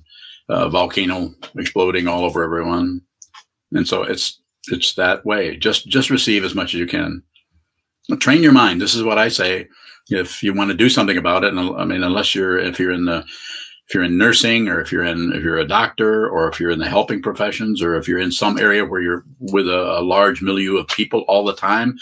[0.49, 3.01] uh, volcano exploding all over everyone,
[3.73, 5.57] and so it's it's that way.
[5.57, 7.23] Just just receive as much as you can.
[8.19, 8.81] Train your mind.
[8.81, 9.69] This is what I say.
[10.11, 12.93] If you want to do something about it, and I mean, unless you're if you're
[12.93, 13.25] in the
[13.89, 16.71] if you're in nursing or if you're in if you're a doctor or if you're
[16.71, 20.01] in the helping professions or if you're in some area where you're with a, a
[20.01, 21.97] large milieu of people all the time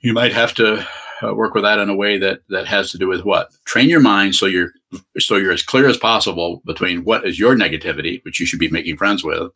[0.00, 0.86] you might have to
[1.22, 3.88] uh, work with that in a way that that has to do with what train
[3.88, 4.70] your mind so you're
[5.18, 8.70] so you're as clear as possible between what is your negativity, which you should be
[8.70, 9.50] making friends with,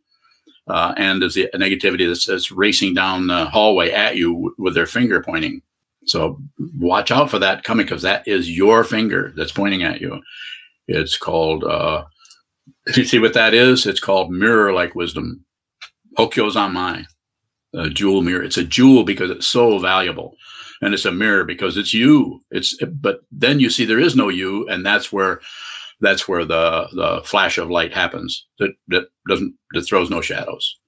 [0.68, 4.74] uh, and is the negativity that's, that's racing down the hallway at you w- with
[4.74, 5.62] their finger pointing.
[6.06, 6.40] So
[6.78, 10.20] watch out for that coming because that is your finger that's pointing at you.
[10.86, 12.04] It's called, uh,
[12.86, 15.44] if you see what that is, it's called mirror like wisdom.
[16.16, 17.04] Hokyo Zanmai,
[17.74, 18.42] a jewel mirror.
[18.42, 20.34] It's a jewel because it's so valuable
[20.80, 22.40] and it's a mirror because it's you.
[22.50, 25.40] It's but then you see there is no you, and that's where
[26.00, 28.46] that's where the the flash of light happens.
[28.58, 30.78] That that doesn't that throws no shadows.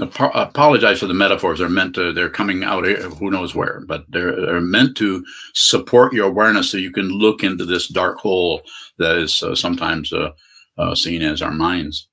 [0.00, 1.58] Ap- apologize for the metaphors.
[1.58, 2.12] They're meant to.
[2.12, 5.24] They're coming out who knows where, but they're, they're meant to
[5.54, 8.62] support your awareness so you can look into this dark hole
[8.98, 10.30] that is uh, sometimes uh,
[10.76, 12.08] uh, seen as our minds.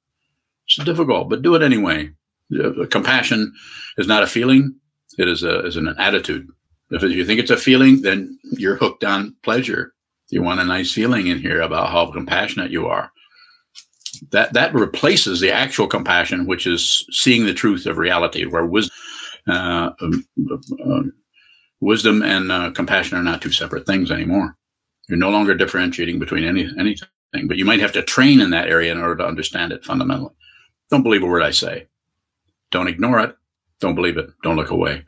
[0.67, 2.09] It's difficult, but do it anyway.
[2.89, 3.53] compassion
[3.97, 4.75] is not a feeling;
[5.17, 6.47] it is a is an attitude.
[6.93, 9.93] If you think it's a feeling, then you're hooked on pleasure.
[10.29, 13.11] You want a nice feeling in here about how compassionate you are.
[14.31, 18.95] That that replaces the actual compassion, which is seeing the truth of reality, where wisdom,
[19.47, 21.01] uh, uh,
[21.81, 24.55] wisdom and uh, compassion are not two separate things anymore.
[25.09, 27.07] You're no longer differentiating between any anything,
[27.47, 30.33] but you might have to train in that area in order to understand it fundamentally.
[30.91, 31.87] Don't believe a word I say.
[32.71, 33.35] Don't ignore it.
[33.79, 34.29] Don't believe it.
[34.43, 35.03] Don't look away.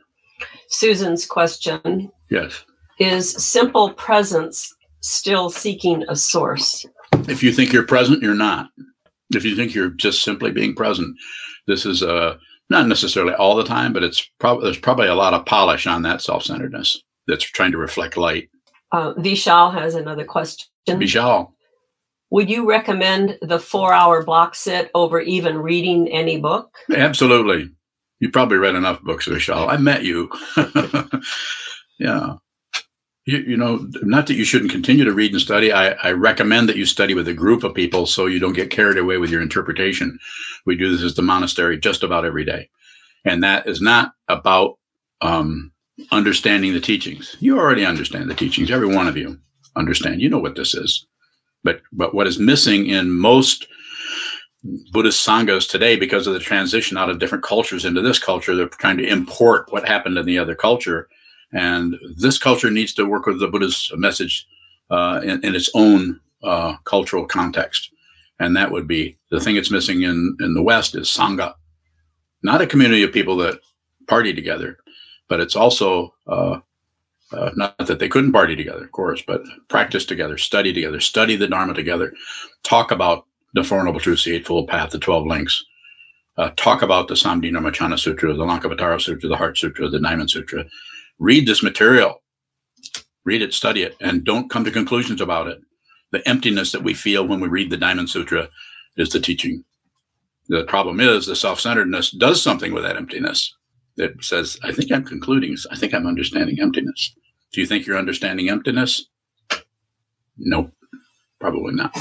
[0.69, 2.12] Susan's question.
[2.30, 2.65] Yes.
[2.99, 6.86] Is simple presence still seeking a source?
[7.28, 8.69] If you think you're present, you're not.
[9.34, 11.15] If you think you're just simply being present,
[11.67, 12.38] this is uh,
[12.69, 16.04] not necessarily all the time, but it's probably there's probably a lot of polish on
[16.04, 18.49] that self-centeredness that's trying to reflect light.
[18.91, 20.67] Uh, Vishal has another question.
[20.88, 21.51] Vishal.
[22.32, 26.75] Would you recommend the four hour block sit over even reading any book?
[26.93, 27.69] Absolutely.
[28.19, 29.69] You probably read enough books, Vishal.
[29.69, 30.30] I met you.
[31.99, 32.36] yeah.
[33.25, 35.71] You, you, know, not that you shouldn't continue to read and study.
[35.71, 38.69] I, I recommend that you study with a group of people so you don't get
[38.69, 40.19] carried away with your interpretation.
[40.65, 42.69] We do this as the monastery just about every day.
[43.25, 44.78] And that is not about
[45.21, 45.71] um,
[46.12, 47.36] understanding the teachings.
[47.39, 48.69] You already understand the teachings.
[48.69, 49.39] Every one of you
[49.75, 50.21] understand.
[50.21, 51.06] You know what this is.
[51.63, 53.67] But but what is missing in most
[54.91, 58.67] Buddhist sanghas today, because of the transition out of different cultures into this culture, they're
[58.67, 61.08] trying to import what happened in the other culture,
[61.54, 64.47] and this culture needs to work with the Buddhist message
[64.89, 67.91] uh, in, in, its own uh, cultural context,
[68.39, 71.54] and that would be the thing it's missing in in the West is sangha,
[72.41, 73.60] not a community of people that
[74.08, 74.78] party together,
[75.28, 76.60] but it's also uh,
[77.32, 81.36] uh, not that they couldn't party together, of course, but practice together, study together, study
[81.36, 82.13] the Dharma together,
[82.63, 83.25] talk about
[83.56, 85.63] the Four Noble Truths, the Eightfold Path, the 12 Links,
[86.38, 90.65] uh, talk about the Samdhinirmocana Sutra, the Lankavatara Sutra, the Heart Sutra, the Diamond Sutra.
[91.20, 92.22] Read this material,
[93.24, 95.62] read it, study it, and don't come to conclusions about it.
[96.12, 98.50] The emptiness that we feel when we read the Diamond Sutra
[98.98, 99.63] is the teaching.
[100.50, 103.56] The problem is the self centeredness does something with that emptiness
[103.96, 107.15] that says, I think I'm concluding, I think I'm understanding emptiness.
[107.54, 109.06] Do you think you're understanding emptiness?
[110.38, 110.74] Nope,
[111.39, 111.96] probably not.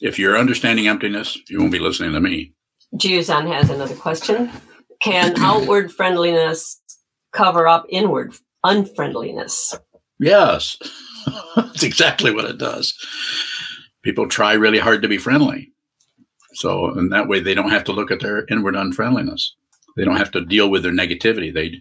[0.00, 2.52] If you're understanding emptiness, you won't be listening to me.
[2.94, 4.50] Juzan has another question.
[5.00, 6.80] Can outward friendliness
[7.32, 8.34] cover up inward
[8.64, 9.78] unfriendliness?
[10.18, 10.76] Yes,
[11.56, 12.94] that's exactly what it does.
[14.02, 15.72] People try really hard to be friendly.
[16.54, 19.54] So, in that way, they don't have to look at their inward unfriendliness.
[19.96, 21.52] They don't have to deal with their negativity.
[21.52, 21.80] They,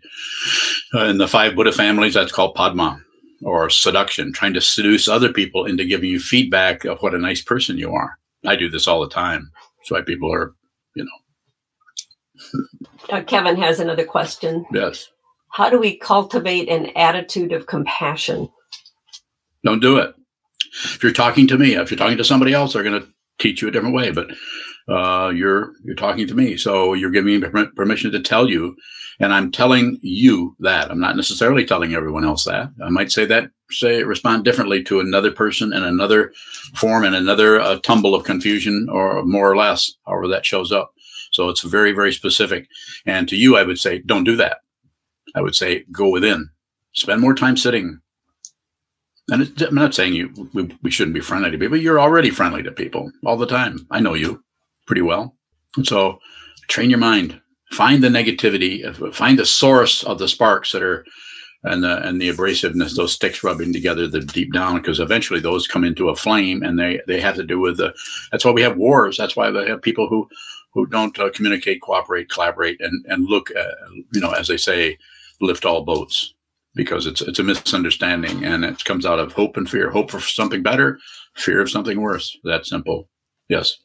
[0.93, 3.01] uh, in the five Buddha families, that's called Padma
[3.43, 7.41] or seduction, trying to seduce other people into giving you feedback of what a nice
[7.41, 8.17] person you are.
[8.45, 9.51] I do this all the time.
[9.77, 10.53] That's why people are,
[10.95, 12.63] you know.
[13.09, 14.65] Uh, Kevin has another question.
[14.73, 15.07] Yes.
[15.51, 18.49] How do we cultivate an attitude of compassion?
[19.63, 20.13] Don't do it.
[20.83, 23.07] If you're talking to me, if you're talking to somebody else, they're going to
[23.39, 24.11] teach you a different way.
[24.11, 24.31] But
[24.87, 28.75] uh, you're you're talking to me, so you're giving me permission to tell you,
[29.19, 30.89] and I'm telling you that.
[30.89, 32.69] I'm not necessarily telling everyone else that.
[32.83, 36.31] I might say that say respond differently to another person in another
[36.73, 40.93] form and another uh, tumble of confusion, or more or less, however that shows up.
[41.31, 42.67] So it's very very specific.
[43.05, 44.59] And to you, I would say, don't do that.
[45.35, 46.49] I would say, go within,
[46.93, 47.99] spend more time sitting.
[49.29, 51.77] And I'm not saying you we, we shouldn't be friendly to people.
[51.77, 53.85] You're already friendly to people all the time.
[53.91, 54.41] I know you
[54.87, 55.35] pretty well.
[55.75, 56.19] And so
[56.67, 57.39] train your mind,
[57.71, 61.05] find the negativity, find the source of the sparks that are
[61.63, 65.67] and the and the abrasiveness, those sticks rubbing together, the deep down, because eventually those
[65.67, 67.93] come into a flame, and they they have to do with the.
[68.31, 69.17] That's why we have wars.
[69.17, 70.27] That's why they have people who
[70.73, 73.71] who don't uh, communicate, cooperate, collaborate, and and look, uh,
[74.13, 74.97] you know, as they say,
[75.41, 76.35] lift all boats,
[76.75, 79.89] because it's it's a misunderstanding, and it comes out of hope and fear.
[79.89, 80.99] Hope for something better,
[81.35, 82.37] fear of something worse.
[82.43, 83.09] That simple.
[83.49, 83.77] Yes.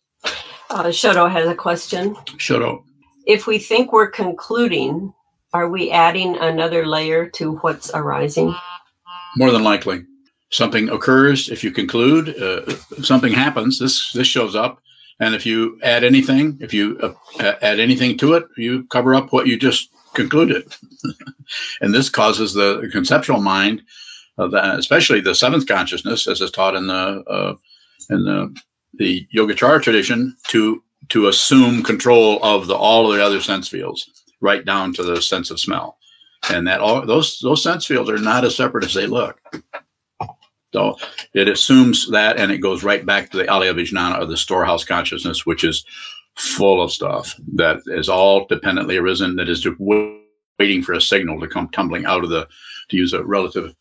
[0.72, 2.14] Uh, Shoto has a question.
[2.38, 2.82] Shoto.
[3.26, 5.12] If we think we're concluding,
[5.52, 8.54] are we adding another layer to what's arising?
[9.36, 10.06] More than likely.
[10.50, 11.50] Something occurs.
[11.50, 13.78] If you conclude, uh, something happens.
[13.78, 14.82] This this shows up,
[15.20, 17.12] and if you add anything, if you uh,
[17.60, 20.74] add anything to it, you cover up what you just concluded,
[21.82, 23.82] and this causes the conceptual mind,
[24.38, 27.54] the, especially the seventh consciousness, as is taught in the uh,
[28.08, 28.54] in the
[28.94, 34.24] the Yogacara tradition to to assume control of the all of the other sense fields,
[34.40, 35.98] right down to the sense of smell,
[36.50, 39.40] and that all those those sense fields are not as separate as they look.
[40.72, 40.96] So
[41.34, 44.84] it assumes that, and it goes right back to the Alaya Vijnana or the storehouse
[44.84, 45.84] consciousness, which is
[46.36, 51.38] full of stuff that is all dependently arisen, that is just waiting for a signal
[51.40, 52.48] to come tumbling out of the,
[52.88, 53.74] to use a relative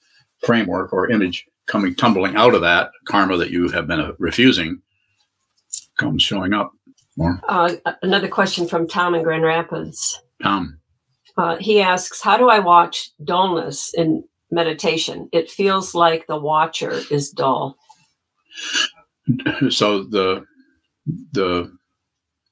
[0.45, 4.81] framework or image, coming tumbling out of that karma that you have been uh, refusing
[5.97, 6.71] comes showing up
[7.17, 7.39] more.
[7.47, 10.21] Uh, another question from Tom in Grand Rapids.
[10.41, 10.79] Tom.
[11.37, 15.29] Uh, he asks, How do I watch dullness in meditation?
[15.31, 17.77] It feels like the watcher is dull.
[19.69, 20.45] So the
[21.31, 21.71] the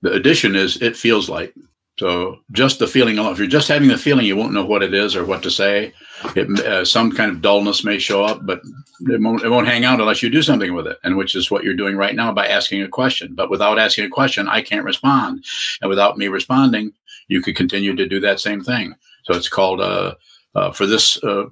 [0.02, 1.54] the addition is it feels like.
[2.00, 3.34] So just the feeling alone.
[3.34, 5.52] If you're just having the feeling, you won't know what it is or what to
[5.52, 5.94] say.
[6.36, 8.62] It, uh, some kind of dullness may show up, but
[9.02, 11.50] it won't, it won't hang out unless you do something with it, and which is
[11.50, 13.36] what you're doing right now by asking a question.
[13.36, 15.46] But without asking a question, I can't respond,
[15.82, 16.92] and without me responding,
[17.28, 18.96] you could continue to do that same thing.
[19.24, 20.16] So it's called uh,
[20.56, 21.46] uh, for this uh,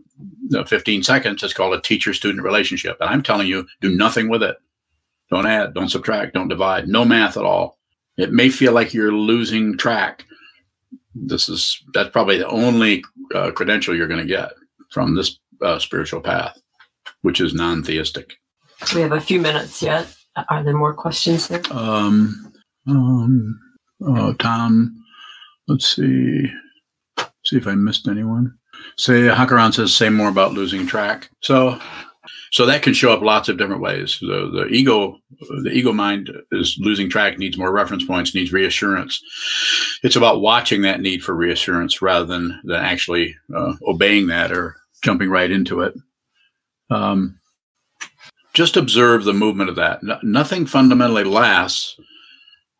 [0.65, 1.43] 15 seconds.
[1.43, 4.57] It's called a teacher-student relationship, and I'm telling you, do nothing with it.
[5.29, 6.87] Don't add, don't subtract, don't divide.
[6.87, 7.77] No math at all.
[8.17, 10.25] It may feel like you're losing track
[11.25, 13.03] this is that's probably the only
[13.33, 14.51] uh, credential you're going to get
[14.91, 16.57] from this uh, spiritual path,
[17.21, 18.33] which is non-theistic.
[18.93, 20.13] We have a few minutes yet.
[20.49, 21.61] Are there more questions there?
[21.71, 22.53] Um,
[22.87, 23.59] um,
[24.01, 24.95] oh, Tom,
[25.67, 26.45] let's see.
[27.45, 28.53] See if I missed anyone.
[28.97, 31.29] Say Hakaran says, say more about losing track.
[31.41, 31.79] So
[32.51, 34.17] so that can show up lots of different ways.
[34.21, 35.17] The, the ego,
[35.63, 39.21] the ego mind is losing track, needs more reference points, needs reassurance.
[40.03, 44.75] It's about watching that need for reassurance rather than, than actually uh, obeying that or
[45.03, 45.93] jumping right into it.
[46.89, 47.39] Um,
[48.53, 50.01] just observe the movement of that.
[50.01, 51.95] No, nothing fundamentally lasts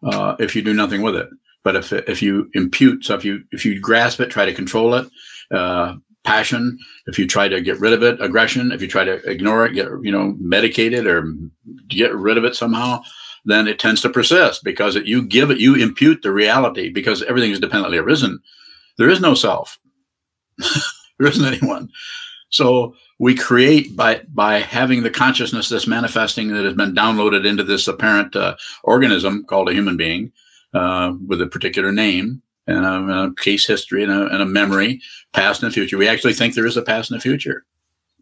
[0.03, 1.29] uh, if you do nothing with it.
[1.63, 4.95] But if if you impute, so if you if you grasp it, try to control
[4.95, 5.07] it,
[5.51, 5.95] uh,
[6.27, 9.65] passion, if you try to get rid of it, aggression, if you try to ignore
[9.65, 11.33] it, get you know medicated or
[11.87, 13.01] get rid of it somehow,
[13.45, 17.23] then it tends to persist because it, you give it, you impute the reality because
[17.23, 18.39] everything is dependently arisen.
[18.97, 19.79] There is no self.
[20.57, 21.89] there isn't anyone.
[22.49, 27.63] So we create by by having the consciousness that's manifesting that has been downloaded into
[27.63, 30.33] this apparent uh, organism called a human being
[30.73, 34.45] uh, with a particular name and a, and a case history and a, and a
[34.45, 35.01] memory,
[35.33, 35.97] past and future.
[35.97, 37.65] We actually think there is a past and a future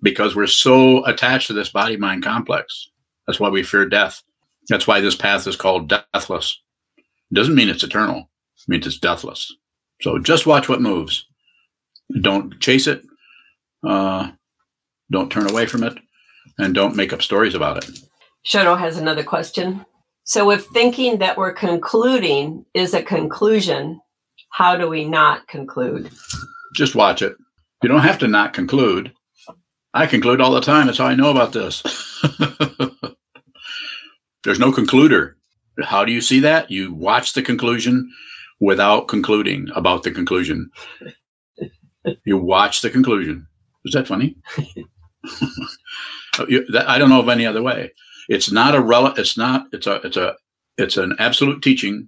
[0.01, 2.89] because we're so attached to this body mind complex.
[3.27, 4.21] That's why we fear death.
[4.69, 6.59] That's why this path is called deathless.
[6.97, 9.53] It doesn't mean it's eternal, it means it's deathless.
[10.01, 11.25] So just watch what moves.
[12.21, 13.03] Don't chase it.
[13.85, 14.31] Uh,
[15.11, 15.97] don't turn away from it.
[16.57, 17.99] And don't make up stories about it.
[18.45, 19.85] Shoto has another question.
[20.23, 23.99] So, if thinking that we're concluding is a conclusion,
[24.56, 26.10] how do we not conclude?
[26.74, 27.36] Just watch it.
[27.84, 29.12] You don't have to not conclude.
[29.93, 30.86] I conclude all the time.
[30.86, 31.82] That's how I know about this.
[34.45, 35.34] There's no concluder.
[35.84, 36.72] How do you see that?
[36.72, 38.10] You watch the conclusion
[38.62, 40.72] without concluding about the conclusion.
[42.24, 43.45] you watch the conclusion.
[43.84, 44.38] Is that funny?
[46.39, 47.91] I don't know of any other way.
[48.30, 49.08] It's not a rel.
[49.08, 49.68] It's not.
[49.74, 49.95] It's a.
[49.95, 50.34] It's a.
[50.78, 52.08] It's an absolute teaching.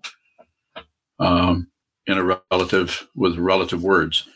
[1.19, 1.67] Um,
[2.07, 4.27] in a relative with relative words.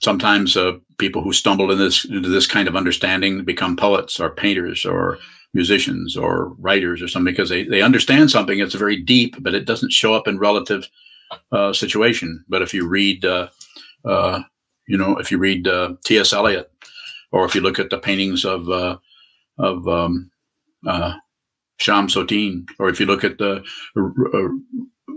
[0.00, 4.30] Sometimes uh, people who stumble in this into this kind of understanding become poets or
[4.30, 5.18] painters or
[5.54, 8.58] musicians or writers or something because they, they understand something.
[8.58, 10.86] It's very deep, but it doesn't show up in relative
[11.52, 12.44] uh, situation.
[12.48, 13.48] But if you read, uh,
[14.04, 14.42] uh
[14.86, 16.32] you know, if you read uh, T.S.
[16.32, 16.70] Eliot,
[17.32, 18.98] or if you look at the paintings of uh,
[19.58, 20.30] of um,
[20.84, 23.64] Chaim Soutine, or if you look at the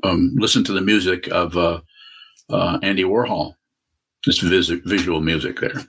[0.03, 1.81] um, listen to the music of uh,
[2.49, 3.53] uh, Andy Warhol.
[4.25, 5.81] This vis- visual music there.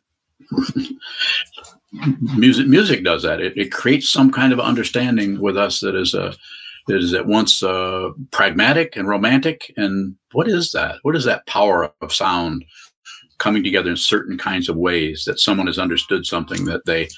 [2.37, 3.41] music music does that.
[3.41, 6.35] It, it creates some kind of understanding with us that is uh,
[6.87, 9.73] that is at once uh, pragmatic and romantic.
[9.77, 10.97] And what is that?
[11.03, 12.65] What is that power of sound
[13.39, 17.09] coming together in certain kinds of ways that someone has understood something that they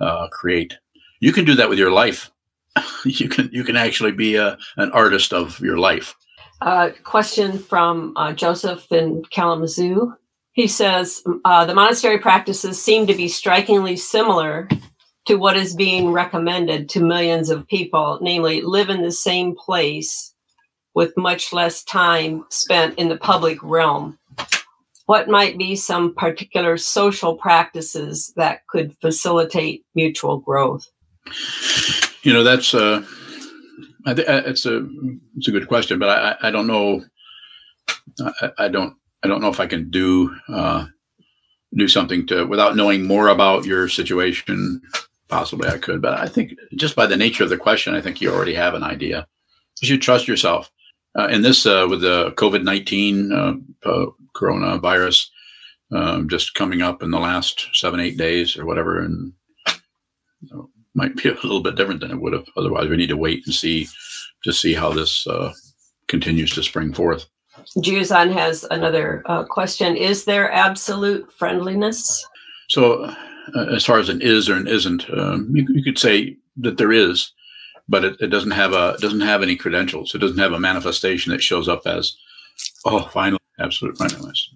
[0.00, 0.76] uh, create?
[1.20, 2.30] You can do that with your life.
[3.04, 6.14] you can you can actually be a, an artist of your life.
[6.62, 10.14] A question from uh, Joseph in Kalamazoo.
[10.52, 14.68] He says uh, the monastery practices seem to be strikingly similar
[15.26, 20.34] to what is being recommended to millions of people, namely, live in the same place
[20.94, 24.18] with much less time spent in the public realm.
[25.06, 30.86] What might be some particular social practices that could facilitate mutual growth?
[32.22, 33.02] You know, that's uh,
[34.06, 34.86] I think uh, it's a
[35.36, 37.04] it's a good question, but I I don't know.
[38.20, 40.86] I, I don't I don't know if I can do uh,
[41.74, 44.82] do something to without knowing more about your situation.
[45.28, 48.20] Possibly I could, but I think just by the nature of the question, I think
[48.20, 49.28] you already have an idea.
[49.80, 50.70] You should trust yourself.
[51.16, 53.54] Uh, in this, uh, with the COVID nineteen uh,
[53.88, 55.28] uh coronavirus
[55.92, 59.32] um, just coming up in the last seven eight days or whatever, and
[60.94, 62.88] might be a little bit different than it would have otherwise.
[62.88, 63.88] We need to wait and see
[64.44, 65.52] to see how this uh,
[66.08, 67.26] continues to spring forth.
[67.78, 72.26] Juzan has another uh, question: Is there absolute friendliness?
[72.68, 76.36] So, uh, as far as an is or an isn't, um, you, you, could say
[76.56, 77.32] that there is,
[77.88, 80.14] but it, it, doesn't have a doesn't have any credentials.
[80.14, 82.16] It doesn't have a manifestation that shows up as
[82.84, 84.50] Oh, finally, absolute friendliness.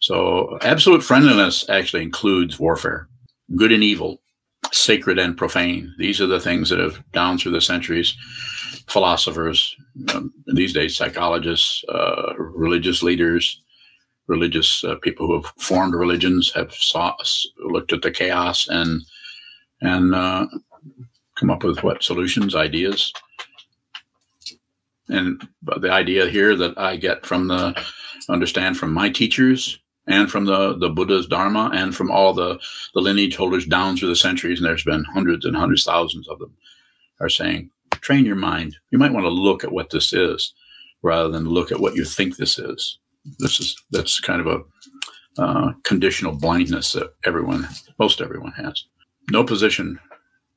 [0.00, 3.08] So, absolute friendliness actually includes warfare,
[3.56, 4.20] good and evil,
[4.72, 5.94] sacred and profane.
[5.98, 8.16] These are the things that have, down through the centuries,
[8.86, 9.76] philosophers,
[10.14, 13.62] um, these days, psychologists, uh, religious leaders,
[14.26, 17.14] religious uh, people who have formed religions have saw,
[17.58, 19.02] looked at the chaos and
[19.80, 20.46] and uh,
[21.38, 23.12] come up with what solutions, ideas.
[25.08, 27.80] And the idea here that I get from the
[28.28, 29.78] understand from my teachers
[30.08, 32.58] and from the, the Buddha's Dharma and from all the,
[32.94, 36.38] the lineage holders down through the centuries, and there's been hundreds and hundreds, thousands of
[36.38, 36.52] them,
[37.20, 38.76] are saying, train your mind.
[38.90, 40.54] You might want to look at what this is
[41.02, 42.98] rather than look at what you think this is.
[43.38, 48.84] This is that's kind of a uh, conditional blindness that everyone, most everyone has.
[49.30, 49.98] No position,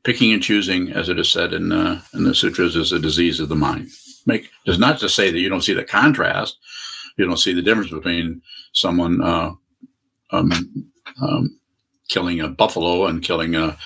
[0.04, 3.40] picking and choosing, as it is said in uh, in the sutras, is a disease
[3.40, 3.90] of the mind.
[4.26, 6.58] Make does not to say that you don't see the contrast,
[7.18, 8.42] you don't see the difference between
[8.74, 9.52] someone uh,
[10.32, 10.52] um,
[11.22, 11.60] um,
[12.10, 13.78] killing a buffalo and killing a,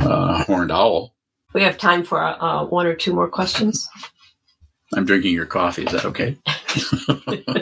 [0.00, 1.14] a, horned owl.
[1.54, 3.88] We have time for uh, one or two more questions.
[4.94, 5.84] I'm drinking your coffee.
[5.84, 6.36] Is that okay?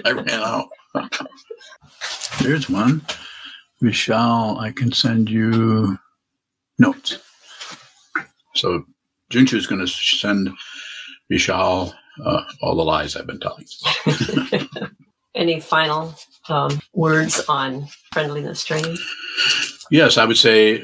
[0.04, 0.68] I ran out.
[2.40, 3.02] There's one.
[3.80, 5.98] Michelle, I can send you
[6.78, 7.18] notes.
[8.54, 8.84] So
[9.30, 10.50] Junchu is going to send
[11.30, 11.92] Vishal
[12.24, 13.66] uh, all the lies I've been telling.
[15.34, 16.14] Any final
[16.48, 18.98] um, words on friendliness training?
[19.90, 20.82] Yes, I would say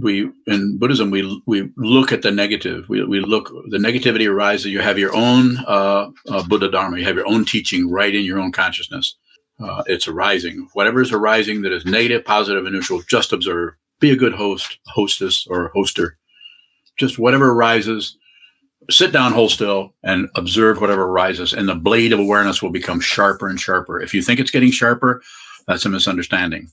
[0.00, 2.88] we in Buddhism we we look at the negative.
[2.88, 4.66] We, we look the negativity arises.
[4.66, 6.98] You have your own uh, uh, Buddha Dharma.
[6.98, 9.16] You have your own teaching right in your own consciousness.
[9.60, 10.68] Uh, it's arising.
[10.72, 13.74] Whatever is arising that is negative, positive, and neutral, just observe.
[14.00, 16.12] Be a good host, hostess, or hoster.
[16.96, 18.16] Just whatever arises,
[18.90, 21.52] sit down, hold still, and observe whatever arises.
[21.52, 24.00] And the blade of awareness will become sharper and sharper.
[24.00, 25.22] If you think it's getting sharper,
[25.66, 26.70] that's a misunderstanding.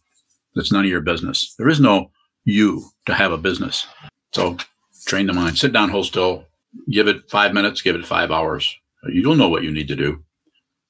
[0.55, 1.55] That's none of your business.
[1.57, 2.12] There is no
[2.43, 3.88] you to have a business.
[4.34, 4.57] So
[5.05, 5.57] train the mind.
[5.57, 6.45] Sit down, hold still.
[6.89, 8.74] Give it five minutes, give it five hours.
[9.07, 10.24] You'll know what you need to do.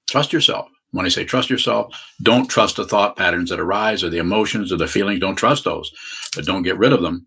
[0.09, 0.67] Trust yourself.
[0.91, 4.71] When I say trust yourself, don't trust the thought patterns that arise or the emotions
[4.71, 5.21] or the feelings.
[5.21, 5.91] Don't trust those,
[6.35, 7.25] but don't get rid of them.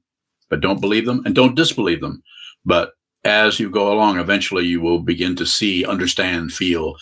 [0.51, 2.23] But don't believe them and don't disbelieve them.
[2.67, 2.93] But
[3.25, 6.97] as you go along, eventually you will begin to see, understand, feel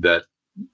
[0.00, 0.24] that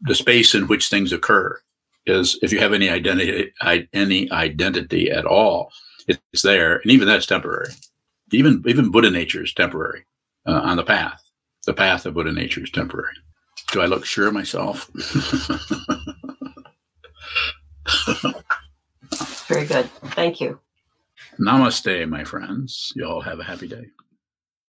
[0.02, 1.60] the space in which things occur
[2.06, 3.52] is, if you have any identity,
[3.92, 5.70] any identity at all,
[6.06, 7.70] it's there, and even that's temporary.
[8.32, 10.04] Even even Buddha nature is temporary
[10.46, 11.22] uh, on the path.
[11.66, 13.14] The path of Buddha nature is temporary.
[13.72, 14.90] Do I look sure of myself?
[19.46, 19.90] Very good.
[20.12, 20.58] Thank you.
[21.38, 22.92] Namaste, my friends.
[22.96, 23.86] You all have a happy day.